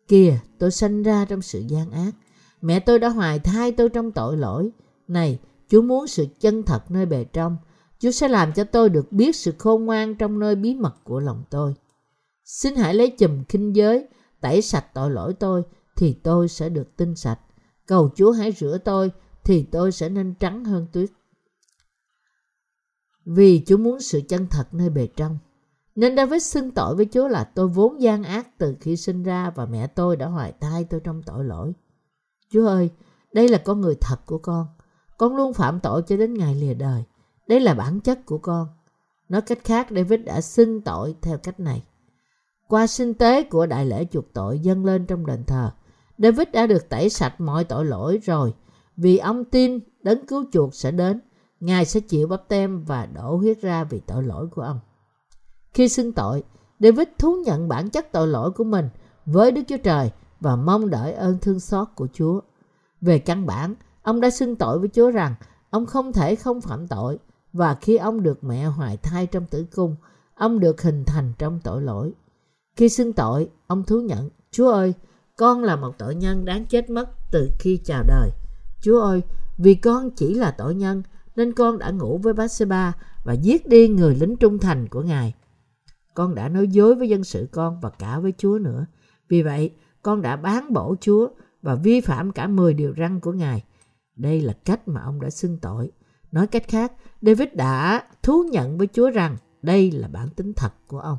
[0.08, 2.12] Kìa, tôi sanh ra trong sự gian ác.
[2.62, 4.72] Mẹ tôi đã hoài thai tôi trong tội lỗi.
[5.08, 5.40] Này,
[5.70, 7.58] Chúa muốn sự chân thật nơi bề trong.
[8.00, 11.20] Chúa sẽ làm cho tôi được biết sự khôn ngoan trong nơi bí mật của
[11.20, 11.74] lòng tôi.
[12.44, 14.08] Xin hãy lấy chùm kinh giới,
[14.42, 15.64] tẩy sạch tội lỗi tôi,
[15.96, 17.40] thì tôi sẽ được tinh sạch.
[17.86, 19.12] Cầu Chúa hãy rửa tôi,
[19.44, 21.10] thì tôi sẽ nên trắng hơn tuyết.
[23.26, 25.38] Vì Chúa muốn sự chân thật nơi bề trong.
[25.96, 29.50] Nên David xưng tội với Chúa là tôi vốn gian ác từ khi sinh ra
[29.50, 31.74] và mẹ tôi đã hoài thai tôi trong tội lỗi.
[32.50, 32.90] Chúa ơi,
[33.34, 34.68] đây là con người thật của con.
[35.18, 37.04] Con luôn phạm tội cho đến ngày lìa đời.
[37.48, 38.68] Đây là bản chất của con.
[39.30, 41.84] Nói cách khác, David đã xưng tội theo cách này.
[42.68, 45.72] Qua sinh tế của đại lễ chuộc tội dâng lên trong đền thờ,
[46.18, 48.54] David đã được tẩy sạch mọi tội lỗi rồi
[48.98, 51.22] vì ông tin đấng cứu chuộc sẽ đến.
[51.60, 54.80] Ngài sẽ chịu bắp tem và đổ huyết ra vì tội lỗi của ông.
[55.74, 56.44] Khi xưng tội,
[56.80, 58.90] David thú nhận bản chất tội lỗi của mình
[59.26, 62.42] với Đức Chúa Trời và mong đợi ơn thương xót của Chúa.
[63.02, 63.76] Về căn bản,
[64.06, 65.36] ông đã xưng tội với Chúa rằng
[65.70, 67.18] ông không thể không phạm tội
[67.54, 69.96] và khi ông được mẹ hoài thai trong tử cung,
[70.36, 72.14] ông được hình thành trong tội lỗi.
[72.76, 74.94] Khi xưng tội, ông thú nhận, Chúa ơi,
[75.38, 78.30] con là một tội nhân đáng chết mất từ khi chào đời.
[78.82, 79.22] Chúa ơi,
[79.58, 81.04] vì con chỉ là tội nhân
[81.36, 82.94] nên con đã ngủ với Bathsheba
[83.24, 85.34] và giết đi người lính trung thành của Ngài.
[86.14, 88.86] Con đã nói dối với dân sự con và cả với Chúa nữa.
[89.30, 91.28] Vì vậy, con đã bán bổ Chúa
[91.62, 93.64] và vi phạm cả 10 điều răn của Ngài.
[94.16, 95.92] Đây là cách mà ông đã xưng tội.
[96.32, 100.74] Nói cách khác, David đã thú nhận với Chúa rằng đây là bản tính thật
[100.88, 101.18] của ông.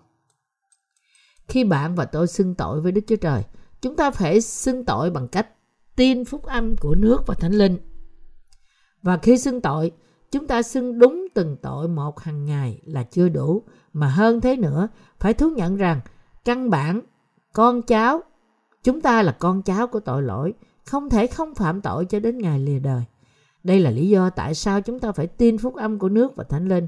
[1.49, 3.43] Khi bạn và tôi xưng tội với Đức Chúa Trời,
[3.81, 5.49] chúng ta phải xưng tội bằng cách
[5.97, 7.79] tin phúc âm của nước và thánh linh.
[9.03, 9.93] Và khi xưng tội,
[10.31, 14.57] chúng ta xưng đúng từng tội một hàng ngày là chưa đủ, mà hơn thế
[14.57, 14.89] nữa,
[15.19, 16.01] phải thú nhận rằng
[16.45, 17.01] căn bản
[17.53, 18.23] con cháu,
[18.83, 20.55] chúng ta là con cháu của tội lỗi,
[20.87, 23.03] không thể không phạm tội cho đến ngày lìa đời.
[23.65, 26.45] Đây là lý do tại sao chúng ta phải tin phúc âm của nước và
[26.45, 26.87] thánh linh.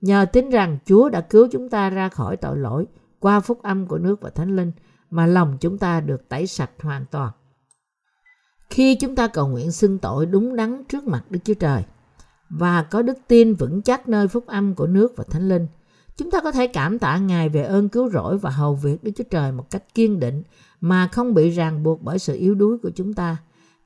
[0.00, 2.86] Nhờ tin rằng Chúa đã cứu chúng ta ra khỏi tội lỗi
[3.20, 4.72] qua phúc âm của nước và thánh linh
[5.10, 7.32] mà lòng chúng ta được tẩy sạch hoàn toàn.
[8.70, 11.82] Khi chúng ta cầu nguyện xưng tội đúng đắn trước mặt Đức Chúa Trời
[12.48, 15.66] và có đức tin vững chắc nơi phúc âm của nước và thánh linh,
[16.16, 19.10] chúng ta có thể cảm tạ Ngài về ơn cứu rỗi và hầu việc Đức
[19.16, 20.42] Chúa Trời một cách kiên định
[20.82, 23.36] mà không bị ràng buộc bởi sự yếu đuối của chúng ta.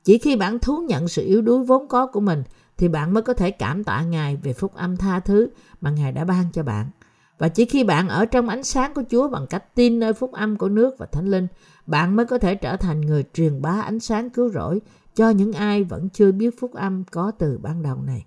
[0.03, 2.43] Chỉ khi bạn thú nhận sự yếu đuối vốn có của mình
[2.77, 5.49] thì bạn mới có thể cảm tạ Ngài về phúc âm tha thứ
[5.81, 6.89] mà Ngài đã ban cho bạn.
[7.37, 10.31] Và chỉ khi bạn ở trong ánh sáng của Chúa bằng cách tin nơi phúc
[10.31, 11.47] âm của nước và thánh linh,
[11.85, 14.81] bạn mới có thể trở thành người truyền bá ánh sáng cứu rỗi
[15.15, 18.25] cho những ai vẫn chưa biết phúc âm có từ ban đầu này.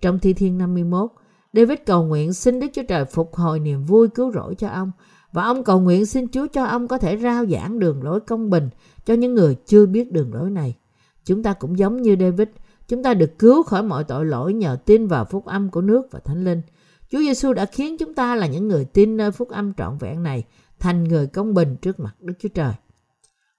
[0.00, 1.10] Trong Thi Thiên 51,
[1.52, 4.92] David cầu nguyện xin Đức Chúa Trời phục hồi niềm vui cứu rỗi cho ông
[5.32, 8.50] và ông cầu nguyện xin Chúa cho ông có thể rao giảng đường lối công
[8.50, 8.68] bình
[9.04, 10.76] cho những người chưa biết đường lối này.
[11.24, 12.48] Chúng ta cũng giống như David,
[12.88, 16.08] chúng ta được cứu khỏi mọi tội lỗi nhờ tin vào phúc âm của nước
[16.10, 16.62] và thánh linh.
[17.10, 20.22] Chúa Giêsu đã khiến chúng ta là những người tin nơi phúc âm trọn vẹn
[20.22, 20.44] này
[20.78, 22.72] thành người công bình trước mặt Đức Chúa Trời.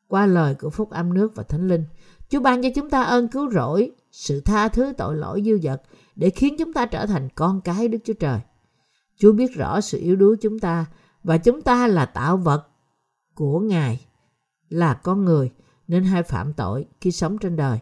[0.07, 1.83] Qua lời của phúc âm nước và thánh linh,
[2.29, 5.81] Chúa ban cho chúng ta ơn cứu rỗi, sự tha thứ tội lỗi dư dật
[6.15, 8.39] để khiến chúng ta trở thành con cái Đức Chúa Trời.
[9.17, 10.85] Chúa biết rõ sự yếu đuối chúng ta
[11.23, 12.67] và chúng ta là tạo vật
[13.35, 14.05] của Ngài,
[14.69, 15.51] là con người
[15.87, 17.79] nên hay phạm tội khi sống trên đời.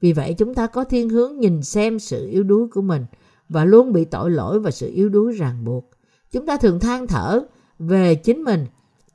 [0.00, 3.06] Vì vậy chúng ta có thiên hướng nhìn xem sự yếu đuối của mình
[3.48, 5.90] và luôn bị tội lỗi và sự yếu đuối ràng buộc.
[6.30, 7.40] Chúng ta thường than thở
[7.78, 8.66] về chính mình,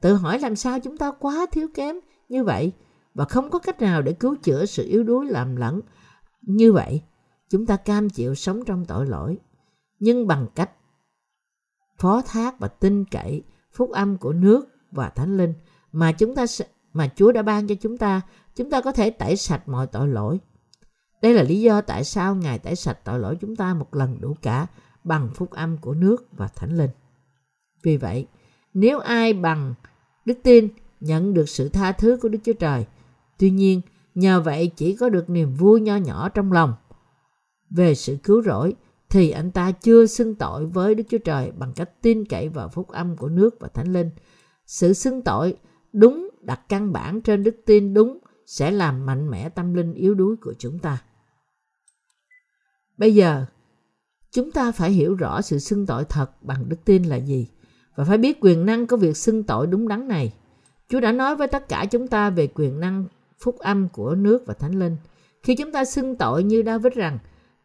[0.01, 1.95] tự hỏi làm sao chúng ta quá thiếu kém
[2.29, 2.71] như vậy
[3.13, 5.81] và không có cách nào để cứu chữa sự yếu đuối làm lẫn
[6.41, 7.01] như vậy.
[7.49, 9.37] Chúng ta cam chịu sống trong tội lỗi,
[9.99, 10.71] nhưng bằng cách
[11.97, 13.43] phó thác và tin cậy
[13.73, 15.53] phúc âm của nước và thánh linh
[15.91, 16.45] mà chúng ta
[16.93, 18.21] mà Chúa đã ban cho chúng ta,
[18.55, 20.39] chúng ta có thể tẩy sạch mọi tội lỗi.
[21.21, 24.21] Đây là lý do tại sao Ngài tẩy sạch tội lỗi chúng ta một lần
[24.21, 24.67] đủ cả
[25.03, 26.89] bằng phúc âm của nước và thánh linh.
[27.83, 28.27] Vì vậy,
[28.73, 29.73] nếu ai bằng
[30.25, 30.67] đức tin
[30.99, 32.85] nhận được sự tha thứ của Đức Chúa Trời,
[33.37, 33.81] tuy nhiên
[34.15, 36.73] nhờ vậy chỉ có được niềm vui nho nhỏ trong lòng
[37.69, 38.75] về sự cứu rỗi
[39.09, 42.69] thì anh ta chưa xưng tội với Đức Chúa Trời bằng cách tin cậy vào
[42.69, 44.09] phúc âm của nước và thánh linh.
[44.65, 45.57] Sự xưng tội
[45.93, 50.13] đúng đặt căn bản trên đức tin đúng sẽ làm mạnh mẽ tâm linh yếu
[50.13, 51.01] đuối của chúng ta.
[52.97, 53.45] Bây giờ,
[54.31, 57.47] chúng ta phải hiểu rõ sự xưng tội thật bằng đức tin là gì
[57.95, 60.33] và phải biết quyền năng của việc xưng tội đúng đắn này.
[60.89, 63.05] Chúa đã nói với tất cả chúng ta về quyền năng
[63.39, 64.97] phúc âm của nước và thánh linh.
[65.43, 67.19] Khi chúng ta xưng tội như David rằng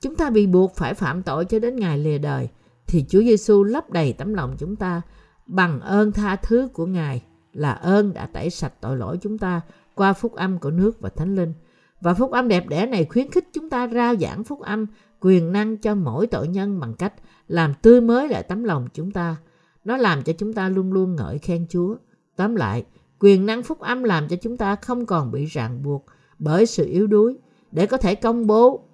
[0.04, 2.48] chúng ta bị buộc phải phạm tội cho đến ngày lìa đời,
[2.86, 5.02] thì Chúa Giêsu lấp đầy tấm lòng chúng ta
[5.46, 9.60] bằng ơn tha thứ của Ngài là ơn đã tẩy sạch tội lỗi chúng ta
[9.94, 11.52] qua phúc âm của nước và thánh linh.
[12.00, 14.86] Và phúc âm đẹp đẽ này khuyến khích chúng ta rao giảng phúc âm
[15.20, 17.12] quyền năng cho mỗi tội nhân bằng cách
[17.48, 19.36] làm tươi mới lại tấm lòng chúng ta.
[19.84, 21.96] Nó làm cho chúng ta luôn luôn ngợi khen Chúa.
[22.36, 22.84] Tóm lại,
[23.20, 26.06] quyền năng phúc âm làm cho chúng ta không còn bị ràng buộc
[26.38, 27.38] bởi sự yếu đuối
[27.72, 28.84] để có thể công bố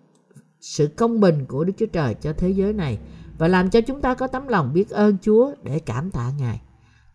[0.60, 2.98] sự công bình của Đức Chúa Trời cho thế giới này
[3.38, 6.60] và làm cho chúng ta có tấm lòng biết ơn Chúa để cảm tạ Ngài.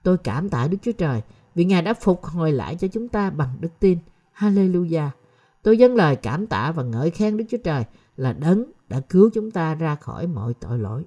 [0.03, 1.21] Tôi cảm tạ Đức Chúa Trời
[1.55, 3.97] vì Ngài đã phục hồi lại cho chúng ta bằng đức tin.
[4.37, 5.09] Hallelujah!
[5.63, 7.83] Tôi dâng lời cảm tạ và ngợi khen Đức Chúa Trời
[8.17, 11.03] là đấng đã cứu chúng ta ra khỏi mọi tội lỗi.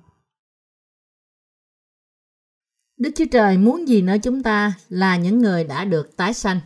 [2.97, 6.61] Đức Chúa Trời muốn gì nơi chúng ta là những người đã được tái sanh.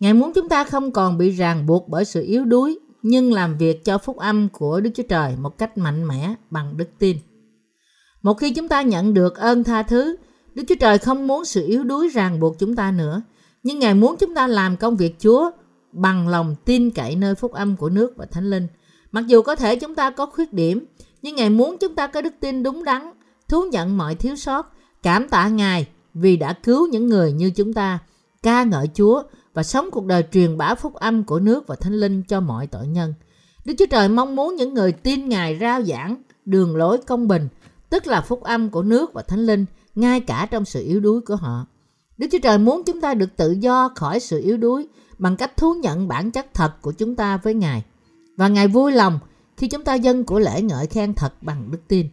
[0.00, 3.56] Ngài muốn chúng ta không còn bị ràng buộc bởi sự yếu đuối, nhưng làm
[3.58, 7.16] việc cho phúc âm của Đức Chúa Trời một cách mạnh mẽ bằng đức tin.
[8.22, 10.16] Một khi chúng ta nhận được ơn tha thứ,
[10.54, 13.22] Đức Chúa Trời không muốn sự yếu đuối ràng buộc chúng ta nữa,
[13.62, 15.50] nhưng Ngài muốn chúng ta làm công việc Chúa
[15.92, 18.66] bằng lòng tin cậy nơi phúc âm của nước và Thánh Linh.
[19.12, 20.84] Mặc dù có thể chúng ta có khuyết điểm,
[21.22, 23.10] nhưng Ngài muốn chúng ta có đức tin đúng đắn,
[23.48, 24.72] thú nhận mọi thiếu sót,
[25.02, 27.98] cảm tạ Ngài vì đã cứu những người như chúng ta,
[28.42, 29.22] ca ngợi Chúa
[29.54, 32.66] và sống cuộc đời truyền bá phúc âm của nước và Thánh Linh cho mọi
[32.66, 33.14] tội nhân.
[33.64, 37.48] Đức Chúa Trời mong muốn những người tin Ngài rao giảng đường lối công bình,
[37.90, 41.20] tức là phúc âm của nước và Thánh Linh, ngay cả trong sự yếu đuối
[41.20, 41.66] của họ.
[42.18, 44.88] Đức Chúa Trời muốn chúng ta được tự do khỏi sự yếu đuối
[45.18, 47.84] bằng cách thú nhận bản chất thật của chúng ta với Ngài.
[48.36, 49.18] Và Ngài vui lòng
[49.56, 52.08] khi chúng ta dâng của lễ ngợi khen thật bằng đức tin.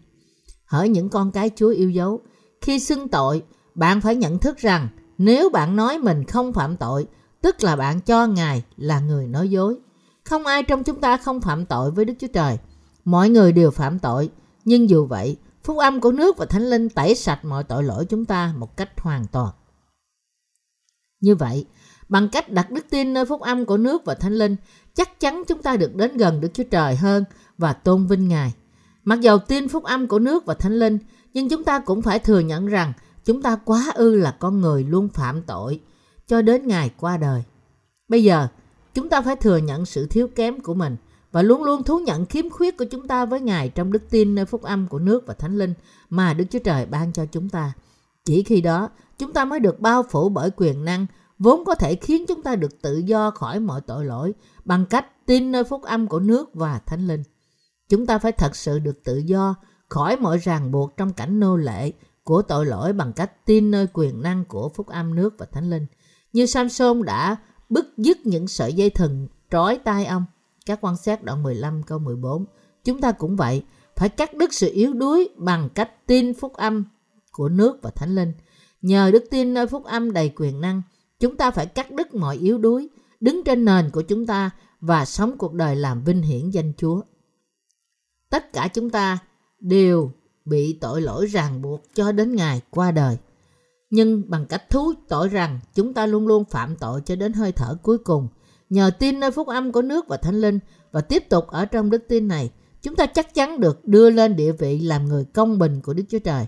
[0.66, 2.22] Hỡi những con cái Chúa yêu dấu,
[2.62, 3.44] khi xưng tội,
[3.76, 7.08] bạn phải nhận thức rằng nếu bạn nói mình không phạm tội,
[7.48, 9.76] tức là bạn cho Ngài là người nói dối.
[10.24, 12.58] Không ai trong chúng ta không phạm tội với Đức Chúa Trời.
[13.06, 14.30] Mọi người đều phạm tội,
[14.66, 18.06] nhưng dù vậy, phúc âm của nước và thánh linh tẩy sạch mọi tội lỗi
[18.06, 19.54] chúng ta một cách hoàn toàn.
[21.20, 21.66] Như vậy,
[22.10, 24.56] bằng cách đặt đức tin nơi phúc âm của nước và thánh linh,
[24.94, 27.24] chắc chắn chúng ta được đến gần Đức Chúa Trời hơn
[27.58, 28.54] và tôn vinh Ngài.
[29.04, 30.98] Mặc dầu tin phúc âm của nước và thánh linh,
[31.34, 32.94] nhưng chúng ta cũng phải thừa nhận rằng
[33.26, 35.82] chúng ta quá ư là con người luôn phạm tội
[36.28, 37.44] cho đến ngày qua đời.
[38.08, 38.48] Bây giờ,
[38.94, 40.96] chúng ta phải thừa nhận sự thiếu kém của mình
[41.32, 44.36] và luôn luôn thú nhận khiếm khuyết của chúng ta với Ngài trong đức tin
[44.36, 45.74] nơi phúc âm của nước và thánh linh
[46.10, 47.74] mà Đức Chúa Trời ban cho chúng ta.
[48.26, 51.06] Chỉ khi đó, chúng ta mới được bao phủ bởi quyền năng
[51.40, 54.34] vốn có thể khiến chúng ta được tự do khỏi mọi tội lỗi
[54.66, 57.24] bằng cách tin nơi phúc âm của nước và thánh linh.
[57.90, 59.56] Chúng ta phải thật sự được tự do
[59.90, 61.92] khỏi mọi ràng buộc trong cảnh nô lệ
[62.24, 65.70] của tội lỗi bằng cách tin nơi quyền năng của phúc âm nước và thánh
[65.70, 65.86] linh.
[66.38, 67.36] Như Samson đã
[67.70, 70.26] bứt dứt những sợi dây thừng trói tay ông.
[70.66, 72.46] Các quan sát đoạn 15 câu 14.
[72.84, 73.64] Chúng ta cũng vậy,
[73.96, 76.86] phải cắt đứt sự yếu đuối bằng cách tin phúc âm
[77.32, 78.34] của nước và thánh linh.
[78.82, 80.82] Nhờ đức tin nơi phúc âm đầy quyền năng,
[81.20, 84.50] chúng ta phải cắt đứt mọi yếu đuối, đứng trên nền của chúng ta
[84.82, 87.02] và sống cuộc đời làm vinh hiển danh Chúa.
[88.30, 89.18] Tất cả chúng ta
[89.60, 90.12] đều
[90.46, 93.18] bị tội lỗi ràng buộc cho đến ngày qua đời.
[93.90, 97.52] Nhưng bằng cách thú tội rằng chúng ta luôn luôn phạm tội cho đến hơi
[97.52, 98.28] thở cuối cùng.
[98.70, 100.60] Nhờ tin nơi phúc âm của nước và thánh linh
[100.92, 104.36] và tiếp tục ở trong đức tin này, chúng ta chắc chắn được đưa lên
[104.36, 106.46] địa vị làm người công bình của Đức Chúa Trời.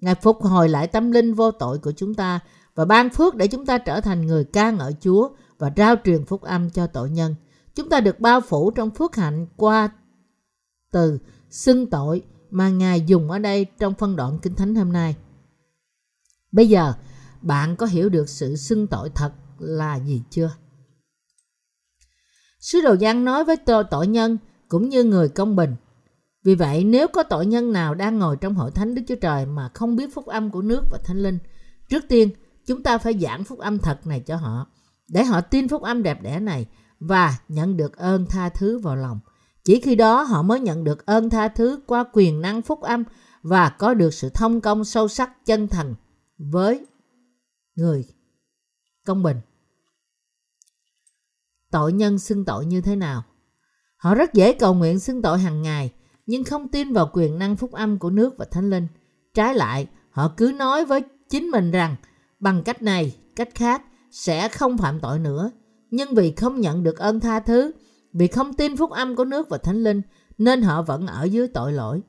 [0.00, 2.40] Ngài phục hồi lại tâm linh vô tội của chúng ta
[2.74, 5.28] và ban phước để chúng ta trở thành người ca ngợi Chúa
[5.58, 7.34] và trao truyền phúc âm cho tội nhân.
[7.74, 9.90] Chúng ta được bao phủ trong phước hạnh qua
[10.92, 11.18] từ
[11.50, 15.16] xưng tội mà Ngài dùng ở đây trong phân đoạn Kinh Thánh hôm nay.
[16.58, 16.92] Bây giờ,
[17.42, 20.50] bạn có hiểu được sự xưng tội thật là gì chưa?
[22.60, 24.38] Sứ đồ Giăng nói với tôi tội nhân
[24.68, 25.76] cũng như người công bình.
[26.44, 29.46] Vì vậy, nếu có tội nhân nào đang ngồi trong hội thánh Đức Chúa Trời
[29.46, 31.38] mà không biết phúc âm của nước và thánh linh,
[31.88, 32.30] trước tiên
[32.66, 34.66] chúng ta phải giảng phúc âm thật này cho họ,
[35.08, 36.66] để họ tin phúc âm đẹp đẽ này
[37.00, 39.20] và nhận được ơn tha thứ vào lòng.
[39.64, 43.04] Chỉ khi đó họ mới nhận được ơn tha thứ qua quyền năng phúc âm
[43.42, 45.94] và có được sự thông công sâu sắc chân thành
[46.38, 46.86] với
[47.76, 48.04] người
[49.06, 49.36] công bình.
[51.70, 53.22] Tội nhân xưng tội như thế nào?
[53.96, 55.92] Họ rất dễ cầu nguyện xưng tội hàng ngày,
[56.26, 58.86] nhưng không tin vào quyền năng phúc âm của nước và thánh linh.
[59.34, 61.96] Trái lại, họ cứ nói với chính mình rằng
[62.40, 65.50] bằng cách này, cách khác sẽ không phạm tội nữa.
[65.90, 67.72] Nhưng vì không nhận được ơn tha thứ,
[68.12, 70.02] vì không tin phúc âm của nước và thánh linh,
[70.38, 72.02] nên họ vẫn ở dưới tội lỗi.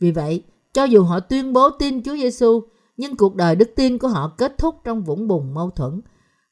[0.00, 2.62] Vì vậy, cho dù họ tuyên bố tin Chúa Giêsu,
[2.96, 6.00] nhưng cuộc đời đức tin của họ kết thúc trong vũng bùn mâu thuẫn,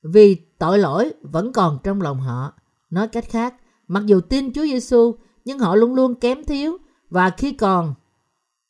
[0.02, 2.52] vì tội lỗi vẫn còn trong lòng họ.
[2.90, 3.54] Nói cách khác,
[3.88, 5.14] mặc dù tin Chúa Giêsu,
[5.44, 6.78] nhưng họ luôn luôn kém thiếu
[7.10, 7.94] và khi còn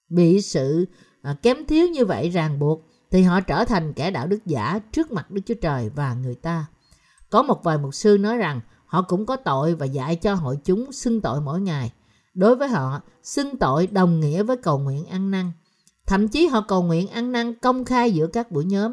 [0.09, 0.87] bị sự
[1.23, 4.81] à, kém thiếu như vậy ràng buộc thì họ trở thành kẻ đạo đức giả
[4.93, 6.67] trước mặt Đức Chúa Trời và người ta.
[7.31, 10.59] Có một vài mục sư nói rằng họ cũng có tội và dạy cho hội
[10.65, 11.93] chúng xưng tội mỗi ngày.
[12.35, 15.53] Đối với họ, xưng tội đồng nghĩa với cầu nguyện ăn năn.
[16.07, 18.93] Thậm chí họ cầu nguyện ăn năn công khai giữa các buổi nhóm.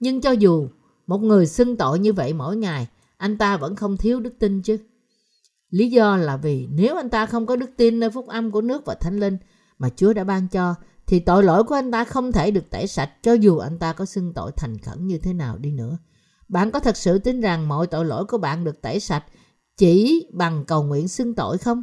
[0.00, 0.68] Nhưng cho dù
[1.06, 4.62] một người xưng tội như vậy mỗi ngày, anh ta vẫn không thiếu đức tin
[4.62, 4.78] chứ.
[5.70, 8.60] Lý do là vì nếu anh ta không có đức tin nơi phúc âm của
[8.60, 9.38] nước và thánh linh
[9.78, 10.74] mà Chúa đã ban cho,
[11.06, 13.92] thì tội lỗi của anh ta không thể được tẩy sạch cho dù anh ta
[13.92, 15.98] có xưng tội thành khẩn như thế nào đi nữa.
[16.48, 19.24] Bạn có thật sự tin rằng mọi tội lỗi của bạn được tẩy sạch
[19.76, 21.82] chỉ bằng cầu nguyện xưng tội không?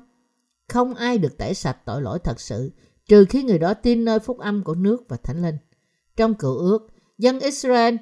[0.70, 2.72] Không ai được tẩy sạch tội lỗi thật sự,
[3.12, 5.58] trừ khi người đó tin nơi phúc âm của nước và thánh linh.
[6.18, 6.88] Trong cựu ước,
[7.18, 7.96] dân Israel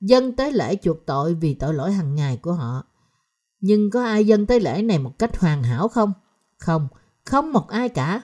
[0.00, 2.84] dân tới lễ chuộc tội vì tội lỗi hàng ngày của họ.
[3.60, 6.12] Nhưng có ai dân tới lễ này một cách hoàn hảo không?
[6.58, 6.88] Không,
[7.24, 8.22] không một ai cả.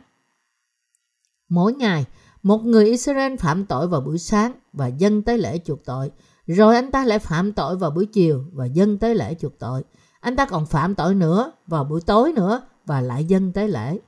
[1.48, 2.04] Mỗi ngày,
[2.42, 6.10] một người Israel phạm tội vào buổi sáng và dân tới lễ chuộc tội.
[6.46, 9.84] Rồi anh ta lại phạm tội vào buổi chiều và dân tới lễ chuộc tội.
[10.20, 13.98] Anh ta còn phạm tội nữa vào buổi tối nữa và lại dân tới lễ.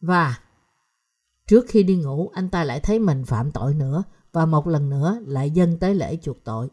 [0.00, 0.36] Và
[1.50, 4.90] trước khi đi ngủ anh ta lại thấy mình phạm tội nữa và một lần
[4.90, 6.68] nữa lại dân tới lễ chuộc tội.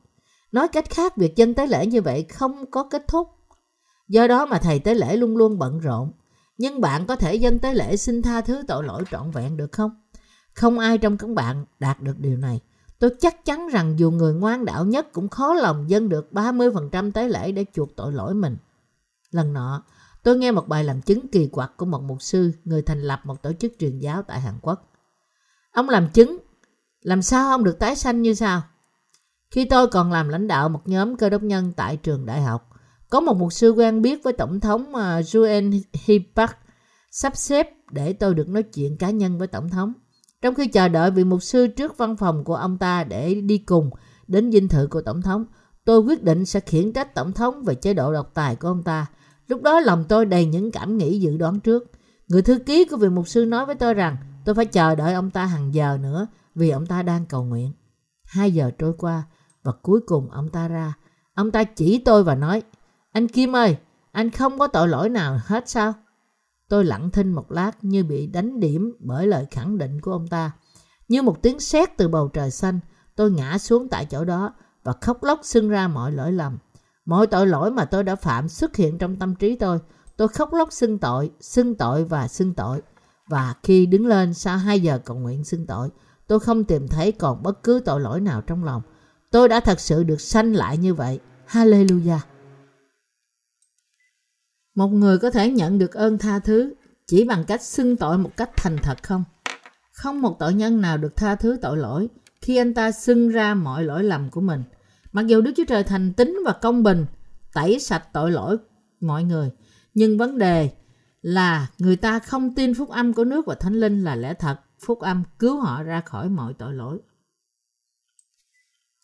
[0.51, 3.27] Nói cách khác, việc dân tế lễ như vậy không có kết thúc.
[4.07, 6.11] Do đó mà thầy tế lễ luôn luôn bận rộn.
[6.57, 9.71] Nhưng bạn có thể dân tế lễ xin tha thứ tội lỗi trọn vẹn được
[9.71, 9.91] không?
[10.53, 12.59] Không ai trong các bạn đạt được điều này.
[12.99, 17.11] Tôi chắc chắn rằng dù người ngoan đạo nhất cũng khó lòng dân được 30%
[17.11, 18.57] tế lễ để chuộc tội lỗi mình.
[19.31, 19.83] Lần nọ,
[20.27, 23.21] tôi nghe một bài làm chứng kỳ quặc của một mục sư, người thành lập
[23.23, 24.91] một tổ chức truyền giáo tại Hàn Quốc.
[25.71, 26.37] Ông làm chứng,
[27.01, 28.61] làm sao ông được tái sanh như sao?
[29.51, 32.69] Khi tôi còn làm lãnh đạo một nhóm cơ đốc nhân tại trường đại học,
[33.09, 36.57] có một mục sư quen biết với Tổng thống à, Juen Juen Hipak
[37.11, 39.93] sắp xếp để tôi được nói chuyện cá nhân với Tổng thống.
[40.41, 43.57] Trong khi chờ đợi vị mục sư trước văn phòng của ông ta để đi
[43.57, 43.89] cùng
[44.27, 45.45] đến dinh thự của Tổng thống,
[45.85, 48.83] tôi quyết định sẽ khiển trách Tổng thống về chế độ độc tài của ông
[48.83, 49.05] ta.
[49.47, 51.91] Lúc đó lòng tôi đầy những cảm nghĩ dự đoán trước.
[52.27, 55.13] Người thư ký của vị mục sư nói với tôi rằng tôi phải chờ đợi
[55.13, 57.73] ông ta hàng giờ nữa vì ông ta đang cầu nguyện.
[58.23, 59.23] Hai giờ trôi qua,
[59.63, 60.93] và cuối cùng ông ta ra.
[61.33, 62.61] Ông ta chỉ tôi và nói,
[63.11, 63.77] anh Kim ơi,
[64.11, 65.93] anh không có tội lỗi nào hết sao?
[66.69, 70.27] Tôi lặng thinh một lát như bị đánh điểm bởi lời khẳng định của ông
[70.27, 70.51] ta.
[71.07, 72.79] Như một tiếng sét từ bầu trời xanh,
[73.15, 76.57] tôi ngã xuống tại chỗ đó và khóc lóc xưng ra mọi lỗi lầm.
[77.07, 79.79] Mọi tội lỗi mà tôi đã phạm xuất hiện trong tâm trí tôi.
[80.17, 82.81] Tôi khóc lóc xưng tội, xưng tội và xưng tội.
[83.27, 85.89] Và khi đứng lên sau 2 giờ cầu nguyện xưng tội,
[86.27, 88.81] tôi không tìm thấy còn bất cứ tội lỗi nào trong lòng.
[89.31, 91.19] Tôi đã thật sự được sanh lại như vậy.
[91.47, 92.19] Hallelujah.
[94.75, 96.73] Một người có thể nhận được ơn tha thứ
[97.07, 99.23] chỉ bằng cách xưng tội một cách thành thật không?
[99.91, 102.07] Không một tội nhân nào được tha thứ tội lỗi
[102.41, 104.63] khi anh ta xưng ra mọi lỗi lầm của mình.
[105.17, 107.05] Mặc dù Đức Chúa Trời thành tính và công bình,
[107.53, 108.57] tẩy sạch tội lỗi
[108.99, 109.51] mọi người.
[109.93, 110.71] Nhưng vấn đề
[111.21, 114.59] là người ta không tin phúc âm của nước và thánh linh là lẽ thật.
[114.85, 116.99] Phúc âm cứu họ ra khỏi mọi tội lỗi.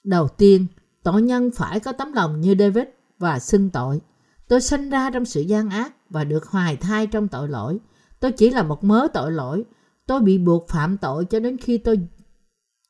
[0.04, 0.66] Đầu tiên,
[1.04, 2.86] tội nhân phải có tấm lòng như David
[3.20, 4.02] và xưng tội.
[4.48, 7.80] Tôi sinh ra trong sự gian ác và được hoài thai trong tội lỗi.
[8.20, 9.64] Tôi chỉ là một mớ tội lỗi.
[10.08, 12.08] Tôi bị buộc phạm tội cho đến khi tôi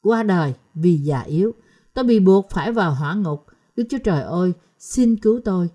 [0.01, 1.53] qua đời vì già yếu.
[1.93, 3.45] Tôi bị buộc phải vào hỏa ngục.
[3.75, 5.69] Đức Chúa Trời ơi, xin cứu tôi.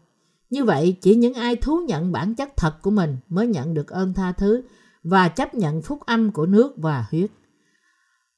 [0.51, 3.89] Như vậy, chỉ những ai thú nhận bản chất thật của mình mới nhận được
[3.89, 4.63] ơn tha thứ
[5.03, 7.31] và chấp nhận phúc âm của nước và huyết.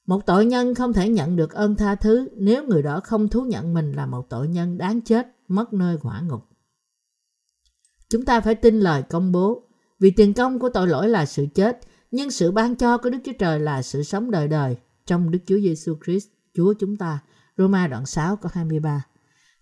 [0.07, 3.43] Một tội nhân không thể nhận được ơn tha thứ nếu người đó không thú
[3.43, 6.41] nhận mình là một tội nhân đáng chết, mất nơi hỏa ngục.
[8.11, 9.69] Chúng ta phải tin lời công bố,
[10.01, 11.79] vì tiền công của tội lỗi là sự chết,
[12.11, 14.77] nhưng sự ban cho của Đức Chúa Trời là sự sống đời đời
[15.07, 17.19] trong Đức Chúa Giêsu Christ, Chúa chúng ta.
[17.59, 19.05] Roma đoạn 6 câu 23.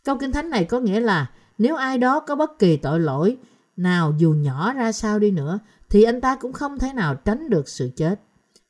[0.04, 3.36] Câu Kinh Thánh này có nghĩa là nếu ai đó có bất kỳ tội lỗi
[3.76, 5.58] nào dù nhỏ ra sao đi nữa
[5.90, 8.20] thì anh ta cũng không thể nào tránh được sự chết.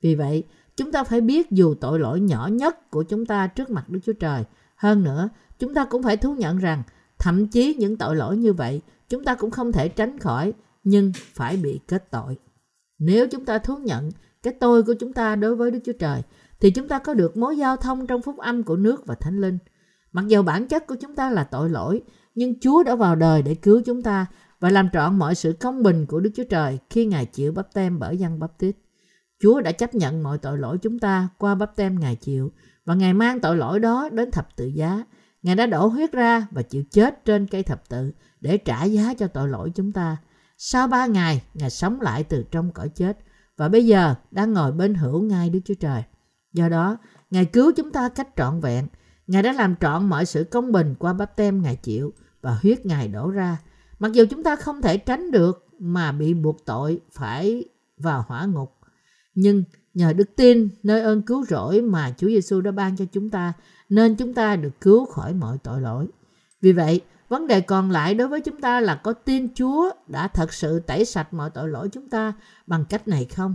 [0.02, 0.44] Vì vậy,
[0.76, 4.00] chúng ta phải biết dù tội lỗi nhỏ nhất của chúng ta trước mặt Đức
[4.04, 4.44] Chúa Trời.
[4.76, 6.82] Hơn nữa, chúng ta cũng phải thú nhận rằng
[7.18, 10.52] thậm chí những tội lỗi như vậy chúng ta cũng không thể tránh khỏi
[10.84, 12.38] nhưng phải bị kết tội.
[12.98, 14.10] Nếu chúng ta thú nhận
[14.42, 16.22] cái tôi của chúng ta đối với Đức Chúa Trời
[16.60, 19.40] thì chúng ta có được mối giao thông trong phúc âm của nước và thánh
[19.40, 19.58] linh.
[20.12, 22.02] Mặc dù bản chất của chúng ta là tội lỗi,
[22.34, 24.26] nhưng Chúa đã vào đời để cứu chúng ta
[24.60, 27.74] và làm trọn mọi sự công bình của Đức Chúa Trời khi Ngài chịu bắp
[27.74, 28.76] tem bởi dân bắp tít.
[29.40, 32.52] Chúa đã chấp nhận mọi tội lỗi chúng ta qua bắp tem Ngài chịu
[32.84, 35.04] và Ngài mang tội lỗi đó đến thập tự giá.
[35.42, 39.14] Ngài đã đổ huyết ra và chịu chết trên cây thập tự để trả giá
[39.14, 40.16] cho tội lỗi chúng ta.
[40.58, 43.18] Sau ba ngày, Ngài sống lại từ trong cõi chết
[43.56, 46.02] và bây giờ đang ngồi bên hữu ngay Đức Chúa Trời.
[46.52, 46.98] Do đó,
[47.30, 48.86] Ngài cứu chúng ta cách trọn vẹn.
[49.26, 52.86] Ngài đã làm trọn mọi sự công bình qua bắp tem Ngài chịu và huyết
[52.86, 53.58] Ngài đổ ra.
[53.98, 57.64] Mặc dù chúng ta không thể tránh được mà bị buộc tội phải
[57.98, 58.74] vào hỏa ngục.
[59.34, 63.30] Nhưng nhờ đức tin nơi ơn cứu rỗi mà Chúa Giêsu đã ban cho chúng
[63.30, 63.52] ta
[63.88, 66.06] nên chúng ta được cứu khỏi mọi tội lỗi.
[66.60, 70.28] Vì vậy, vấn đề còn lại đối với chúng ta là có tin Chúa đã
[70.28, 72.32] thật sự tẩy sạch mọi tội lỗi chúng ta
[72.66, 73.54] bằng cách này không?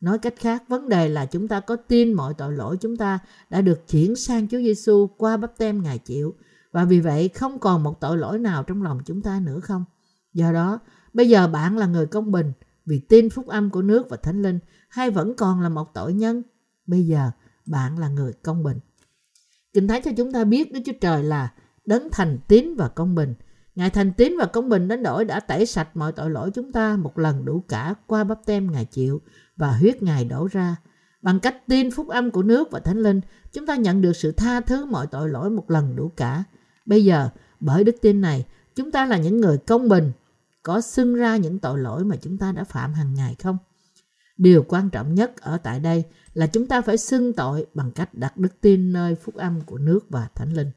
[0.00, 3.18] Nói cách khác, vấn đề là chúng ta có tin mọi tội lỗi chúng ta
[3.50, 6.34] đã được chuyển sang Chúa Giêsu qua bắp tem Ngài chịu
[6.72, 9.84] và vì vậy không còn một tội lỗi nào trong lòng chúng ta nữa không?
[10.32, 10.80] Do đó,
[11.12, 12.52] bây giờ bạn là người công bình
[12.86, 16.14] vì tin phúc âm của nước và thánh linh hay vẫn còn là một tội
[16.14, 16.42] nhân?
[16.86, 17.30] Bây giờ
[17.66, 18.78] bạn là người công bình.
[19.72, 21.52] Kinh Thánh cho chúng ta biết Đức Chúa Trời là
[21.84, 23.34] đấng thành tín và công bình.
[23.74, 26.72] Ngài thành tín và công bình đến đổi đã tẩy sạch mọi tội lỗi chúng
[26.72, 29.20] ta một lần đủ cả qua bắp tem Ngài chịu
[29.58, 30.76] và huyết Ngài đổ ra.
[31.22, 33.20] Bằng cách tin phúc âm của nước và thánh linh,
[33.52, 36.44] chúng ta nhận được sự tha thứ mọi tội lỗi một lần đủ cả.
[36.86, 37.28] Bây giờ,
[37.60, 38.44] bởi đức tin này,
[38.74, 40.12] chúng ta là những người công bình,
[40.62, 43.58] có xưng ra những tội lỗi mà chúng ta đã phạm hàng ngày không?
[44.36, 46.04] Điều quan trọng nhất ở tại đây
[46.34, 49.78] là chúng ta phải xưng tội bằng cách đặt đức tin nơi phúc âm của
[49.78, 50.70] nước và thánh linh.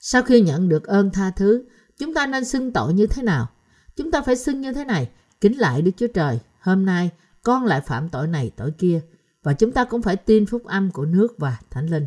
[0.00, 1.64] Sau khi nhận được ơn tha thứ,
[1.98, 3.48] chúng ta nên xưng tội như thế nào?
[3.96, 7.10] Chúng ta phải xưng như thế này, kính lại Đức Chúa Trời, hôm nay
[7.42, 9.00] con lại phạm tội này tội kia,
[9.42, 12.06] và chúng ta cũng phải tin phúc âm của nước và thánh linh.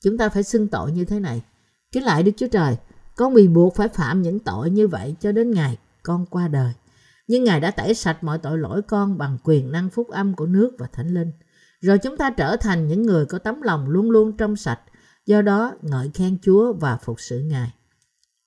[0.00, 1.42] Chúng ta phải xưng tội như thế này,
[1.92, 2.76] kính lại Đức Chúa Trời,
[3.16, 6.72] con bị buộc phải phạm những tội như vậy cho đến ngày con qua đời.
[7.26, 10.46] Nhưng Ngài đã tẩy sạch mọi tội lỗi con bằng quyền năng phúc âm của
[10.46, 11.32] nước và thánh linh.
[11.80, 14.80] Rồi chúng ta trở thành những người có tấm lòng luôn luôn trong sạch,
[15.26, 17.72] do đó ngợi khen Chúa và phục sự Ngài.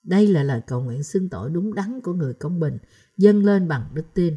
[0.02, 2.78] Đây là lời cầu nguyện xưng tội đúng đắn của người công bình,
[3.18, 4.36] dâng lên bằng đức tin.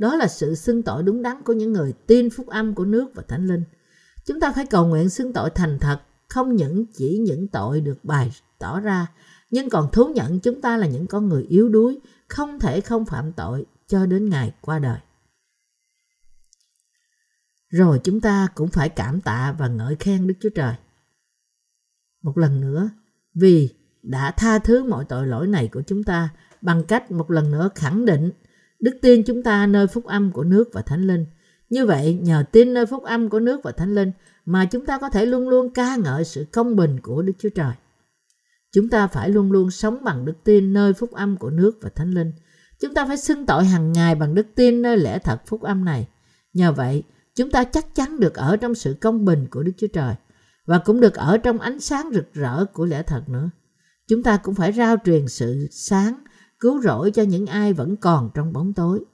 [0.00, 3.10] Đó là sự xưng tội đúng đắn của những người tin phúc âm của nước
[3.14, 3.64] và thánh linh.
[4.24, 8.04] Chúng ta phải cầu nguyện xưng tội thành thật, không những chỉ những tội được
[8.04, 9.06] bày tỏ ra,
[9.50, 13.04] nhưng còn thú nhận chúng ta là những con người yếu đuối, không thể không
[13.04, 14.98] phạm tội cho đến ngày qua đời.
[17.68, 20.74] Rồi chúng ta cũng phải cảm tạ và ngợi khen Đức Chúa Trời.
[22.22, 22.90] Một lần nữa,
[23.34, 23.68] vì
[24.02, 26.28] đã tha thứ mọi tội lỗi này của chúng ta
[26.60, 28.30] bằng cách một lần nữa khẳng định
[28.80, 31.26] đức tin chúng ta nơi phúc âm của nước và thánh linh.
[31.70, 34.12] Như vậy, nhờ tin nơi phúc âm của nước và thánh linh
[34.44, 37.48] mà chúng ta có thể luôn luôn ca ngợi sự công bình của Đức Chúa
[37.48, 37.72] Trời.
[38.72, 41.90] Chúng ta phải luôn luôn sống bằng đức tin nơi phúc âm của nước và
[41.94, 42.32] thánh linh.
[42.80, 45.84] Chúng ta phải xưng tội hàng ngày bằng đức tin nơi lẽ thật phúc âm
[45.84, 46.08] này.
[46.52, 47.02] Nhờ vậy,
[47.34, 50.14] chúng ta chắc chắn được ở trong sự công bình của Đức Chúa Trời
[50.66, 53.50] và cũng được ở trong ánh sáng rực rỡ của lẽ thật nữa.
[54.08, 56.14] Chúng ta cũng phải rao truyền sự sáng,
[56.60, 59.04] cứu rỗi cho những ai vẫn còn trong bóng tối.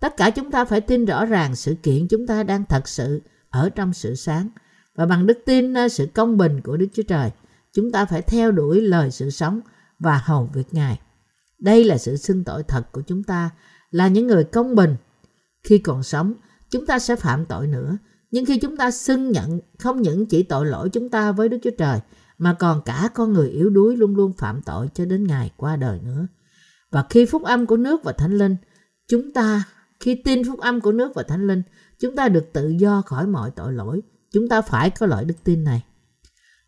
[0.00, 3.22] Tất cả chúng ta phải tin rõ ràng sự kiện chúng ta đang thật sự
[3.50, 4.48] ở trong sự sáng
[4.94, 7.30] và bằng đức tin nơi sự công bình của Đức Chúa Trời,
[7.72, 9.60] chúng ta phải theo đuổi lời sự sống
[9.98, 11.00] và hầu việc Ngài.
[11.58, 13.50] Đây là sự xưng tội thật của chúng ta,
[13.90, 14.96] là những người công bình.
[15.62, 16.34] Khi còn sống,
[16.70, 17.98] chúng ta sẽ phạm tội nữa,
[18.30, 21.58] nhưng khi chúng ta xưng nhận không những chỉ tội lỗi chúng ta với Đức
[21.62, 22.00] Chúa Trời,
[22.38, 25.76] mà còn cả con người yếu đuối luôn luôn phạm tội cho đến ngày qua
[25.76, 26.26] đời nữa.
[26.90, 28.56] Và khi phúc âm của nước và thánh linh,
[29.08, 29.64] chúng ta
[30.00, 31.62] Khi tin phúc âm của nước và thánh linh,
[31.98, 34.00] chúng ta được tự do khỏi mọi tội lỗi.
[34.32, 35.84] Chúng ta phải có loại đức tin này.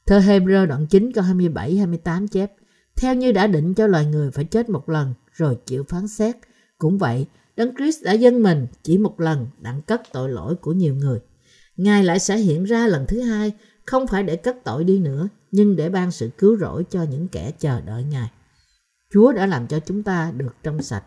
[0.07, 2.53] Thơ Hebrew đoạn 9 câu 27-28 chép
[2.97, 6.37] Theo như đã định cho loài người phải chết một lần rồi chịu phán xét.
[6.79, 10.73] Cũng vậy, Đấng Christ đã dâng mình chỉ một lần đặng cất tội lỗi của
[10.73, 11.19] nhiều người.
[11.77, 13.53] Ngài lại sẽ hiện ra lần thứ hai,
[13.87, 17.29] không phải để cất tội đi nữa, nhưng để ban sự cứu rỗi cho những
[17.29, 18.31] kẻ chờ đợi Ngài.
[19.13, 21.05] Chúa đã làm cho chúng ta được trong sạch.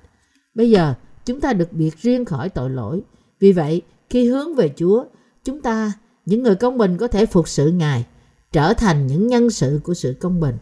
[0.54, 0.94] Bây giờ,
[1.26, 3.02] chúng ta được biệt riêng khỏi tội lỗi.
[3.40, 5.06] Vì vậy, khi hướng về Chúa,
[5.44, 5.94] chúng ta,
[6.26, 8.06] những người công bình có thể phục sự Ngài,
[8.52, 10.58] trở thành những nhân sự của sự công bình.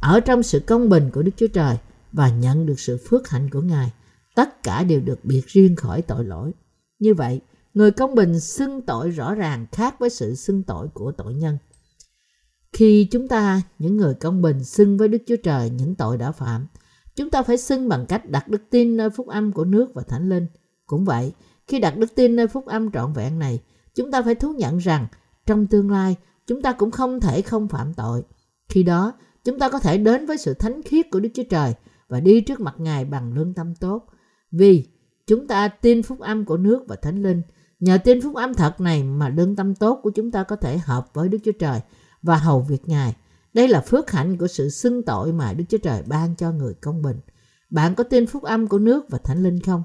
[0.00, 1.76] Ở trong sự công bình của Đức Chúa Trời
[2.12, 3.92] và nhận được sự phước hạnh của Ngài,
[4.34, 6.52] tất cả đều được biệt riêng khỏi tội lỗi.
[6.98, 7.40] Như vậy,
[7.74, 11.58] người công bình xưng tội rõ ràng khác với sự xưng tội của tội nhân.
[12.74, 16.32] Khi chúng ta, những người công bình, xưng với Đức Chúa Trời những tội đã
[16.32, 16.66] phạm,
[17.16, 20.02] chúng ta phải xưng bằng cách đặt đức tin nơi phúc âm của nước và
[20.02, 20.46] thánh linh.
[20.86, 21.32] Cũng vậy,
[21.66, 23.60] khi đặt đức tin nơi phúc âm trọn vẹn này,
[23.94, 25.06] chúng ta phải thú nhận rằng
[25.46, 26.16] trong tương lai
[26.46, 28.22] chúng ta cũng không thể không phạm tội.
[28.68, 29.12] Khi đó,
[29.44, 31.74] chúng ta có thể đến với sự thánh khiết của Đức Chúa Trời
[32.08, 34.06] và đi trước mặt Ngài bằng lương tâm tốt.
[34.50, 34.86] Vì
[35.26, 37.42] chúng ta tin phúc âm của nước và thánh linh,
[37.80, 40.78] nhờ tin phúc âm thật này mà lương tâm tốt của chúng ta có thể
[40.78, 41.80] hợp với Đức Chúa Trời
[42.24, 43.14] và hầu việc Ngài.
[43.54, 46.74] Đây là phước hạnh của sự xưng tội mà Đức Chúa Trời ban cho người
[46.74, 47.20] công bình.
[47.70, 49.82] Bạn có tin phúc âm của nước và thánh linh không?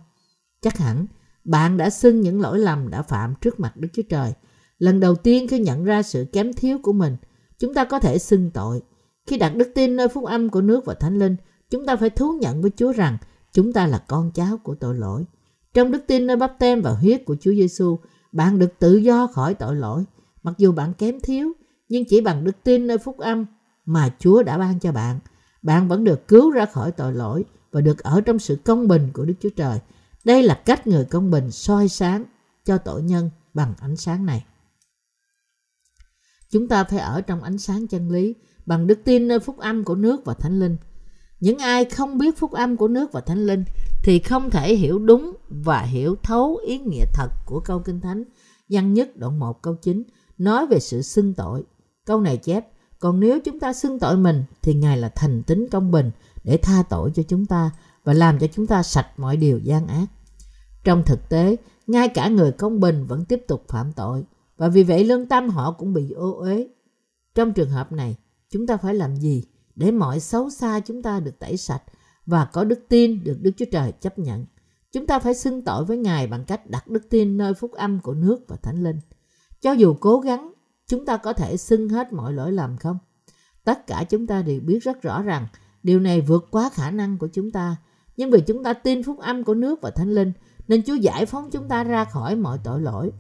[0.62, 1.06] Chắc hẳn
[1.44, 4.34] bạn đã xưng những lỗi lầm đã phạm trước mặt Đức Chúa Trời.
[4.78, 7.18] Lần đầu tiên khi nhận ra sự kém thiếu của mình,
[7.60, 8.82] chúng ta có thể xưng tội.
[9.28, 11.36] Khi đặt đức tin nơi phúc âm của nước và thánh linh,
[11.70, 13.18] chúng ta phải thú nhận với Chúa rằng
[13.54, 15.26] chúng ta là con cháu của tội lỗi.
[15.74, 18.00] Trong đức tin nơi bắp tem và huyết của Chúa Giêsu,
[18.32, 20.04] bạn được tự do khỏi tội lỗi.
[20.44, 21.54] Mặc dù bạn kém thiếu,
[21.90, 23.46] nhưng chỉ bằng đức tin nơi phúc âm
[23.86, 25.20] mà Chúa đã ban cho bạn,
[25.62, 29.10] bạn vẫn được cứu ra khỏi tội lỗi và được ở trong sự công bình
[29.14, 29.80] của Đức Chúa Trời.
[30.24, 32.24] Đây là cách người công bình soi sáng
[32.66, 34.46] cho tội nhân bằng ánh sáng này.
[36.50, 38.36] Chúng ta phải ở trong ánh sáng chân lý
[38.66, 40.78] bằng đức tin nơi phúc âm của nước và thánh linh.
[41.40, 43.64] Những ai không biết phúc âm của nước và thánh linh
[44.04, 48.24] thì không thể hiểu đúng và hiểu thấu ý nghĩa thật của câu Kinh Thánh
[48.70, 50.04] văn nhất đoạn 1 câu 9
[50.38, 51.64] nói về sự xưng tội.
[52.10, 52.68] Câu này chép,
[52.99, 56.12] còn nếu chúng ta xưng tội mình thì Ngài là thành tính công bình
[56.43, 57.72] để tha tội cho chúng ta
[58.03, 60.05] và làm cho chúng ta sạch mọi điều gian ác.
[60.84, 61.55] Trong thực tế,
[61.88, 64.24] ngay cả người công bình vẫn tiếp tục phạm tội
[64.57, 66.68] và vì vậy lương tâm họ cũng bị ô uế.
[67.36, 68.16] Trong trường hợp này,
[68.49, 69.43] chúng ta phải làm gì
[69.76, 71.84] để mọi xấu xa chúng ta được tẩy sạch
[72.26, 74.45] và có đức tin được Đức Chúa Trời chấp nhận?
[74.91, 77.99] Chúng ta phải xưng tội với Ngài bằng cách đặt đức tin nơi phúc âm
[77.99, 78.99] của nước và Thánh Linh.
[79.62, 80.53] Cho dù cố gắng,
[80.90, 82.98] chúng ta có thể xưng hết mọi lỗi lầm không?
[83.64, 85.48] Tất cả chúng ta đều biết rất rõ rằng
[85.84, 87.76] điều này vượt quá khả năng của chúng ta.
[88.18, 90.32] Nhưng vì chúng ta tin phúc âm của nước và Thánh Linh,
[90.68, 93.12] nên Chúa giải phóng chúng ta ra khỏi mọi tội lỗi.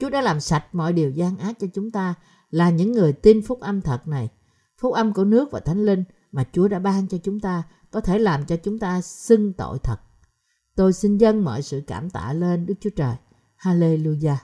[0.00, 2.14] Chúa đã làm sạch mọi điều gian ác cho chúng ta
[2.50, 4.28] là những người tin phúc âm thật này.
[4.80, 8.00] Phúc âm của nước và thánh linh mà Chúa đã ban cho chúng ta có
[8.00, 10.00] thể làm cho chúng ta xưng tội thật.
[10.76, 13.16] Tôi xin dâng mọi sự cảm tạ lên Đức Chúa Trời.
[13.58, 14.36] Hallelujah.